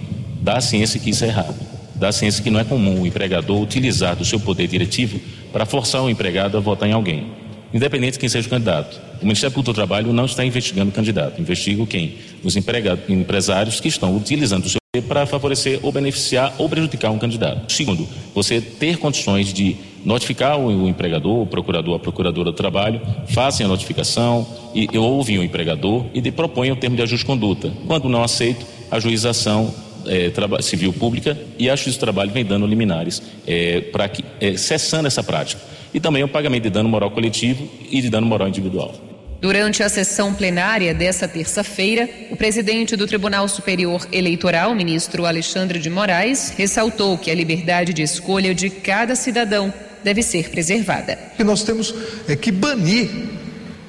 Dar 0.41 0.61
ciência 0.61 0.97
que 0.97 1.09
isso 1.09 1.25
é 1.25 1.27
errado. 1.27 1.59
Dar 1.93 2.13
ciência 2.13 2.41
que 2.41 2.49
não 2.49 2.59
é 2.59 2.63
comum 2.63 3.01
o 3.01 3.05
empregador 3.05 3.61
utilizar 3.61 4.15
do 4.15 4.23
seu 4.23 4.39
poder 4.39 4.67
diretivo 4.67 5.19
para 5.51 5.65
forçar 5.65 6.01
o 6.01 6.09
empregado 6.09 6.55
a 6.57 6.61
votar 6.61 6.87
em 6.87 6.93
alguém, 6.93 7.27
independente 7.73 8.13
de 8.13 8.19
quem 8.19 8.29
seja 8.29 8.47
o 8.47 8.49
candidato. 8.49 8.99
O 9.21 9.25
Ministério 9.25 9.53
Público 9.53 9.73
do 9.73 9.75
Trabalho 9.75 10.13
não 10.13 10.25
está 10.25 10.45
investigando 10.45 10.89
o 10.89 10.93
candidato, 10.93 11.39
investiga 11.41 11.85
quem? 11.85 12.15
Os 12.43 12.55
empresários 12.55 13.79
que 13.79 13.87
estão 13.87 14.15
utilizando 14.15 14.65
o 14.65 14.69
seu 14.69 14.79
para 15.07 15.25
favorecer 15.25 15.79
ou 15.83 15.91
beneficiar 15.91 16.53
ou 16.57 16.69
prejudicar 16.69 17.11
um 17.11 17.19
candidato. 17.19 17.71
Segundo, 17.71 18.07
você 18.33 18.61
ter 18.61 18.97
condições 18.97 19.53
de 19.53 19.75
notificar 20.05 20.57
o 20.59 20.87
empregador, 20.87 21.41
o 21.41 21.47
procurador, 21.47 21.95
a 21.95 21.99
procuradora 21.99 22.51
do 22.51 22.55
trabalho, 22.55 23.01
façam 23.27 23.65
a 23.65 23.69
notificação 23.69 24.47
e, 24.73 24.87
e 24.93 24.97
ouvem 24.97 25.39
o 25.39 25.43
empregador 25.43 26.05
e 26.13 26.21
de, 26.21 26.29
o 26.29 26.75
termo 26.75 26.95
de 26.95 27.01
ajuste 27.01 27.23
de 27.23 27.25
conduta. 27.25 27.73
Quando 27.87 28.07
não 28.07 28.23
aceito, 28.23 28.65
a 28.91 28.99
juização 28.99 29.73
é, 30.07 30.31
civil 30.61 30.93
pública 30.93 31.37
e 31.57 31.69
a 31.69 31.75
Justiça 31.75 31.97
do 31.97 32.01
Trabalho 32.01 32.31
vem 32.31 32.45
dando 32.45 32.67
liminares 32.67 33.21
é, 33.47 33.81
para 33.81 34.07
que 34.07 34.23
é, 34.39 34.55
cessando 34.55 35.07
essa 35.07 35.23
prática. 35.23 35.61
E 35.93 35.99
também 35.99 36.23
o 36.23 36.27
pagamento 36.27 36.63
de 36.63 36.69
dano 36.69 36.89
moral 36.89 37.09
coletivo 37.09 37.67
e 37.89 38.01
de 38.01 38.09
dano 38.09 38.27
moral 38.27 38.47
individual. 38.47 38.93
Durante 39.41 39.83
a 39.83 39.89
sessão 39.89 40.33
plenária 40.33 40.93
desta 40.93 41.27
terça-feira, 41.27 42.09
o 42.31 42.35
presidente 42.35 42.95
do 42.95 43.05
Tribunal 43.05 43.47
Superior 43.47 44.07
Eleitoral, 44.11 44.73
ministro 44.73 45.25
Alexandre 45.25 45.77
de 45.77 45.89
Moraes, 45.89 46.53
ressaltou 46.57 47.17
que 47.17 47.29
a 47.29 47.35
liberdade 47.35 47.93
de 47.93 48.01
escolha 48.01 48.55
de 48.55 48.69
cada 48.69 49.15
cidadão 49.15 49.73
deve 50.05 50.21
ser 50.21 50.51
preservada. 50.51 51.17
Que 51.35 51.43
nós 51.43 51.63
temos 51.63 51.93
é 52.29 52.35
que 52.35 52.51
banir 52.51 53.09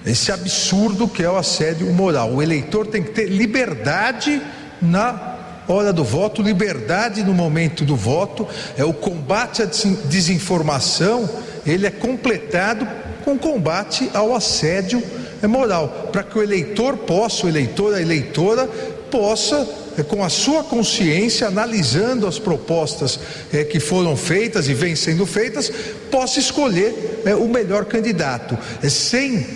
esse 0.04 0.32
absurdo 0.32 1.06
que 1.06 1.22
é 1.22 1.28
o 1.28 1.36
assédio 1.36 1.92
moral. 1.92 2.32
O 2.32 2.42
eleitor 2.42 2.86
tem 2.86 3.02
que 3.02 3.10
ter 3.10 3.26
liberdade 3.26 4.40
na 4.80 5.36
hora 5.68 5.92
do 5.92 6.02
voto, 6.02 6.40
liberdade 6.40 7.22
no 7.22 7.34
momento 7.34 7.84
do 7.84 7.94
voto. 7.94 8.48
É 8.78 8.84
o 8.84 8.94
combate 8.94 9.62
à 9.62 9.66
desinformação, 9.66 11.28
ele 11.66 11.86
é 11.86 11.90
completado 11.90 12.88
com 13.22 13.36
combate 13.36 14.08
ao 14.14 14.34
assédio 14.34 15.02
moral, 15.46 16.08
para 16.10 16.22
que 16.22 16.38
o 16.38 16.42
eleitor 16.42 16.96
possa, 16.96 17.44
o 17.44 17.48
eleitor, 17.48 17.94
a 17.94 18.00
eleitora 18.00 18.66
possa 19.10 19.68
com 20.02 20.22
a 20.22 20.28
sua 20.28 20.62
consciência, 20.64 21.46
analisando 21.46 22.26
as 22.26 22.38
propostas 22.38 23.18
é, 23.52 23.64
que 23.64 23.80
foram 23.80 24.16
feitas 24.16 24.68
e 24.68 24.74
vêm 24.74 24.94
sendo 24.94 25.26
feitas, 25.26 25.70
possa 26.10 26.38
escolher 26.38 27.22
é, 27.24 27.34
o 27.34 27.48
melhor 27.48 27.84
candidato, 27.84 28.56
é, 28.82 28.88
sem 28.88 29.46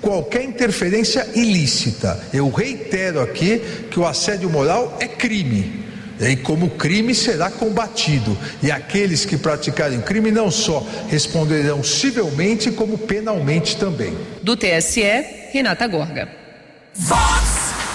qualquer 0.00 0.44
interferência 0.44 1.26
ilícita. 1.34 2.18
Eu 2.32 2.50
reitero 2.50 3.20
aqui 3.20 3.60
que 3.90 3.98
o 3.98 4.06
assédio 4.06 4.50
moral 4.50 4.96
é 5.00 5.06
crime. 5.06 5.86
E 6.20 6.34
como 6.36 6.70
crime 6.70 7.14
será 7.14 7.48
combatido. 7.48 8.36
E 8.62 8.72
aqueles 8.72 9.24
que 9.24 9.36
praticarem 9.36 10.00
crime 10.00 10.32
não 10.32 10.50
só 10.50 10.84
responderão 11.08 11.82
civilmente, 11.84 12.72
como 12.72 12.98
penalmente 12.98 13.76
também. 13.76 14.16
Do 14.42 14.56
TSE, 14.56 15.02
Renata 15.52 15.86
Gorga. 15.86 16.28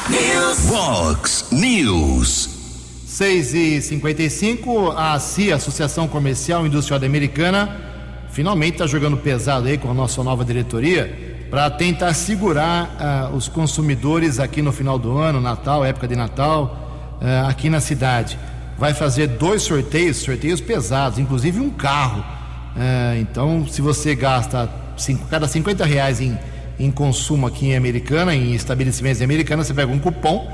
News. 0.09 0.59
Vox 0.65 1.45
News. 1.49 2.49
6 3.05 3.53
e 3.53 3.81
55 3.81 4.91
a 4.91 5.17
CIA, 5.17 5.55
Associação 5.55 6.09
Comercial 6.09 6.65
e 6.65 6.67
Industrial 6.67 7.01
Americana, 7.01 7.77
finalmente 8.29 8.73
está 8.73 8.85
jogando 8.85 9.15
pesado 9.15 9.67
aí 9.67 9.77
com 9.77 9.89
a 9.89 9.93
nossa 9.93 10.21
nova 10.21 10.43
diretoria 10.43 11.45
para 11.49 11.69
tentar 11.69 12.13
segurar 12.15 13.29
uh, 13.31 13.35
os 13.35 13.47
consumidores 13.47 14.39
aqui 14.39 14.61
no 14.61 14.73
final 14.73 14.99
do 14.99 15.17
ano, 15.17 15.39
Natal, 15.39 15.85
época 15.85 16.07
de 16.07 16.17
Natal, 16.17 17.17
uh, 17.21 17.47
aqui 17.47 17.69
na 17.69 17.79
cidade. 17.79 18.37
Vai 18.77 18.93
fazer 18.93 19.27
dois 19.27 19.61
sorteios, 19.61 20.17
sorteios 20.17 20.59
pesados, 20.59 21.17
inclusive 21.17 21.61
um 21.61 21.69
carro. 21.69 22.19
Uh, 22.75 23.21
então, 23.21 23.65
se 23.67 23.81
você 23.81 24.15
gasta 24.15 24.69
cinco, 24.97 25.27
cada 25.27 25.47
50 25.47 25.85
reais 25.85 26.19
em 26.19 26.37
em 26.83 26.91
consumo 26.91 27.47
aqui 27.47 27.67
em 27.67 27.75
Americana, 27.75 28.35
em 28.35 28.53
estabelecimentos 28.53 29.21
em 29.21 29.23
Americana, 29.23 29.63
você 29.63 29.73
pega 29.73 29.91
um 29.91 29.99
cupom, 29.99 30.47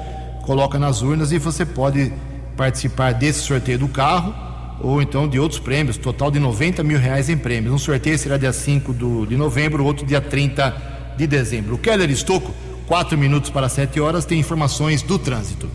coloca 0.43 0.77
nas 0.77 1.01
urnas 1.01 1.32
e 1.32 1.39
você 1.39 1.65
pode 1.65 2.13
participar 2.55 3.13
desse 3.13 3.39
sorteio 3.41 3.80
do 3.80 3.88
carro 3.88 4.34
ou 4.82 5.01
então 5.01 5.27
de 5.27 5.39
outros 5.39 5.59
prêmios, 5.59 5.97
total 5.97 6.32
de 6.32 6.39
90 6.39 6.84
mil 6.84 6.99
reais 6.99 7.30
em 7.30 7.38
prêmios. 7.38 7.73
Um 7.73 7.77
sorteio 7.77 8.17
será 8.17 8.38
dia 8.38 8.53
5 8.53 8.93
do, 8.93 9.25
de 9.25 9.36
novembro, 9.36 9.84
outro 9.84 10.05
dia 10.05 10.21
30 10.21 11.15
de 11.17 11.27
dezembro. 11.27 11.75
O 11.75 11.77
Keller 11.77 12.09
Estocco, 12.09 12.53
4 12.88 13.17
minutos 13.17 13.49
para 13.49 13.67
7 13.67 13.99
horas, 13.99 14.23
tem 14.23 14.39
informações 14.39 15.01
do 15.01 15.17
trânsito. 15.19 15.69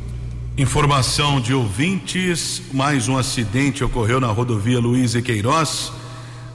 Informação 0.57 1.41
de 1.41 1.53
ouvintes: 1.53 2.63
mais 2.73 3.09
um 3.09 3.19
acidente 3.19 3.83
ocorreu 3.83 4.21
na 4.21 4.29
rodovia 4.29 4.79
Luiz 4.79 5.15
e 5.15 5.21
Queiroz 5.21 5.93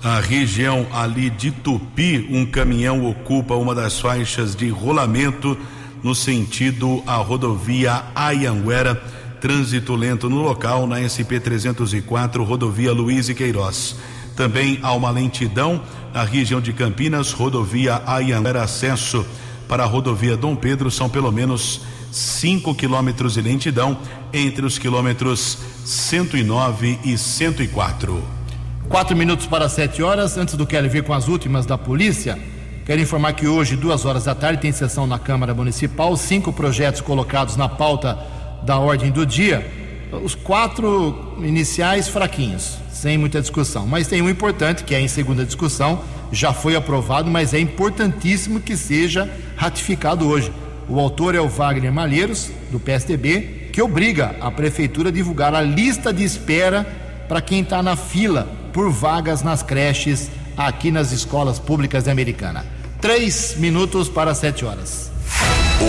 a 0.04 0.20
região 0.20 0.88
ali 0.94 1.30
de 1.30 1.52
Tupi, 1.52 2.28
um 2.32 2.46
caminhão 2.46 3.06
ocupa 3.06 3.56
uma 3.56 3.76
das 3.76 4.00
faixas 4.00 4.56
de 4.56 4.70
rolamento 4.70 5.58
no 6.02 6.16
sentido 6.16 7.04
a 7.06 7.16
rodovia 7.16 8.04
Ayanguera, 8.16 8.96
trânsito 9.42 9.96
lento 9.96 10.30
no 10.30 10.42
local 10.42 10.88
na 10.88 10.98
SP 11.04 11.40
304, 11.40 12.44
rodovia 12.44 12.94
Luiz 12.94 13.28
e 13.28 13.36
Queiroz. 13.36 13.98
Também 14.36 14.80
há 14.82 14.94
uma 14.94 15.10
lentidão 15.10 15.82
na 16.14 16.24
região 16.24 16.62
de 16.62 16.72
Campinas, 16.72 17.34
rodovia 17.34 18.02
Ayanguera, 18.06 18.64
acesso 18.64 19.26
para 19.68 19.84
a 19.84 19.88
rodovia 19.88 20.38
Dom 20.38 20.56
Pedro, 20.56 20.90
são 20.90 21.10
pelo 21.10 21.32
menos 21.32 21.82
5 22.10 22.74
quilômetros 22.74 23.34
de 23.34 23.42
lentidão 23.42 23.98
entre 24.32 24.66
os 24.66 24.80
quilômetros 24.80 25.58
109 25.84 27.00
e 27.04 27.18
104. 27.18 28.39
Quatro 28.90 29.16
minutos 29.16 29.46
para 29.46 29.70
sete 29.70 30.02
horas. 30.02 30.36
Antes 30.36 30.56
do 30.56 30.66
Kelly 30.66 30.90
vir 30.90 31.04
com 31.04 31.14
as 31.14 31.28
últimas 31.28 31.64
da 31.64 31.78
polícia, 31.78 32.40
quero 32.88 33.00
informar 33.00 33.34
que 33.34 33.48
hoje, 33.48 33.76
duas 33.76 34.04
horas 34.04 34.24
da 34.24 34.34
tarde, 34.34 34.64
tem 34.64 34.72
sessão 34.72 35.06
na 35.06 35.20
Câmara 35.20 35.54
Municipal. 35.54 36.18
Cinco 36.18 36.52
projetos 36.52 37.00
colocados 37.00 37.56
na 37.56 37.70
pauta 37.70 38.18
da 38.64 38.80
ordem 38.80 39.12
do 39.12 39.28
dia. 39.28 39.64
Os 40.24 40.34
quatro 40.34 41.36
iniciais 41.38 42.08
fraquinhos, 42.08 42.80
sem 42.92 43.16
muita 43.16 43.40
discussão. 43.40 43.86
Mas 43.86 44.08
tem 44.08 44.24
um 44.24 44.30
importante, 44.30 44.84
que 44.84 44.96
é 44.96 45.00
em 45.00 45.08
segunda 45.08 45.46
discussão, 45.46 46.02
já 46.32 46.52
foi 46.52 46.76
aprovado, 46.76 47.30
mas 47.30 47.54
é 47.54 47.60
importantíssimo 47.60 48.60
que 48.60 48.76
seja 48.76 49.30
ratificado 49.56 50.28
hoje. 50.28 50.52
O 50.90 51.00
autor 51.00 51.36
é 51.36 51.40
o 51.40 51.48
Wagner 51.48 51.94
Malheiros, 51.94 52.50
do 52.72 52.80
PSDB, 52.80 53.70
que 53.72 53.84
obriga 53.84 54.36
a 54.42 54.50
prefeitura 54.50 55.10
a 55.10 55.12
divulgar 55.12 55.54
a 55.54 55.62
lista 55.62 56.12
de 56.12 56.24
espera 56.24 56.84
para 57.28 57.40
quem 57.40 57.62
está 57.62 57.84
na 57.84 57.96
fila 57.96 58.59
por 58.70 58.90
vagas 58.90 59.42
nas 59.42 59.62
creches 59.62 60.30
aqui 60.56 60.92
nas 60.92 61.12
escolas 61.12 61.60
públicas 61.60 62.04
de 62.04 62.12
Americana. 62.12 62.66
Três 63.02 63.56
minutos 63.58 64.10
para 64.10 64.36
sete 64.36 64.66
horas. 64.66 65.10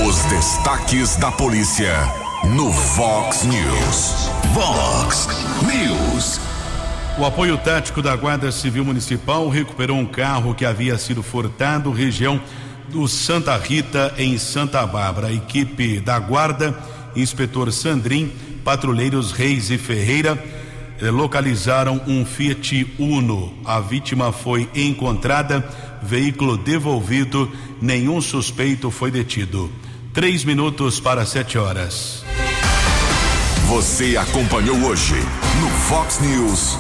Os 0.07 0.17
destaques 0.25 1.17
da 1.17 1.33
polícia 1.33 1.93
no 2.55 2.71
Vox 2.71 3.45
News. 3.45 4.31
Vox 4.55 5.29
News. 5.63 6.41
O 7.19 7.25
apoio 7.25 7.59
tático 7.59 8.01
da 8.01 8.15
Guarda 8.15 8.53
Civil 8.53 8.85
Municipal 8.85 9.49
recuperou 9.49 9.99
um 9.99 10.07
carro 10.07 10.55
que 10.55 10.65
havia 10.65 10.97
sido 10.97 11.23
furtado 11.23 11.91
região 11.91 12.41
do 12.89 13.07
Santa 13.09 13.57
Rita 13.57 14.15
em 14.17 14.39
Santa 14.39 14.87
Bárbara. 14.87 15.27
A 15.27 15.33
equipe 15.33 16.01
da 16.01 16.19
Guarda, 16.19 16.79
inspetor 17.15 17.73
Sandrin, 17.73 18.33
patrulheiros 18.65 19.33
Reis 19.33 19.71
e 19.71 19.77
Ferreira 19.77 20.39
localizaram 21.09 22.01
um 22.07 22.25
Fiat 22.27 22.95
Uno. 22.99 23.55
A 23.65 23.81
vítima 23.81 24.33
foi 24.33 24.69
encontrada, 24.75 25.67
veículo 26.03 26.59
devolvido, 26.59 27.51
nenhum 27.81 28.21
suspeito 28.21 28.91
foi 28.91 29.11
detido. 29.11 29.71
Três 30.13 30.45
minutos 30.45 31.01
para 31.01 31.25
sete 31.25 31.57
horas. 31.57 32.25
Você 33.69 34.17
acompanhou 34.17 34.77
hoje 34.83 35.15
no 35.61 35.71
Fox 35.89 36.19
News. 36.21 36.77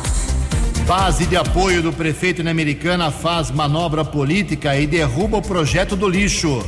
Base 0.86 1.24
de 1.24 1.36
apoio 1.36 1.82
do 1.82 1.92
prefeito 1.92 2.42
na 2.42 2.50
Americana 2.50 3.12
faz 3.12 3.50
manobra 3.50 4.04
política 4.04 4.76
e 4.76 4.88
derruba 4.88 5.36
o 5.36 5.42
projeto 5.42 5.94
do 5.94 6.08
lixo. 6.08 6.66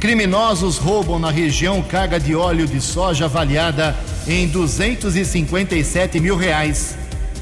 Criminosos 0.00 0.78
roubam 0.78 1.18
na 1.18 1.30
região 1.30 1.82
carga 1.82 2.18
de 2.18 2.34
óleo 2.34 2.66
de 2.66 2.80
soja 2.80 3.26
avaliada 3.26 3.94
em 4.26 4.48
257 4.48 6.20
mil 6.20 6.36
reais. 6.36 6.96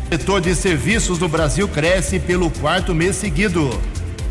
O 0.07 0.15
setor 0.15 0.41
de 0.41 0.55
serviços 0.55 1.19
do 1.19 1.29
Brasil 1.29 1.67
cresce 1.69 2.19
pelo 2.19 2.51
quarto 2.51 2.95
mês 2.95 3.17
seguido. 3.17 3.71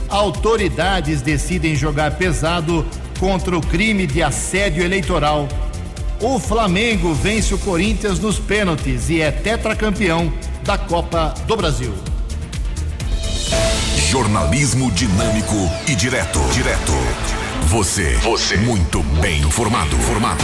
Autoridades 0.09 1.21
decidem 1.21 1.75
jogar 1.75 2.11
pesado 2.17 2.85
contra 3.19 3.57
o 3.57 3.61
crime 3.61 4.05
de 4.05 4.21
assédio 4.21 4.83
eleitoral. 4.83 5.47
O 6.19 6.39
Flamengo 6.39 7.13
vence 7.13 7.53
o 7.53 7.57
Corinthians 7.57 8.19
nos 8.19 8.37
pênaltis 8.37 9.09
e 9.09 9.21
é 9.21 9.31
tetracampeão 9.31 10.31
da 10.63 10.77
Copa 10.77 11.33
do 11.47 11.55
Brasil. 11.55 11.93
Jornalismo 14.09 14.91
dinâmico 14.91 15.55
e 15.87 15.95
direto. 15.95 16.39
Direto. 16.53 16.91
Você. 17.67 18.17
Você. 18.17 18.57
Muito 18.57 19.01
bem 19.21 19.39
informado. 19.41 19.95
Formado. 19.97 20.43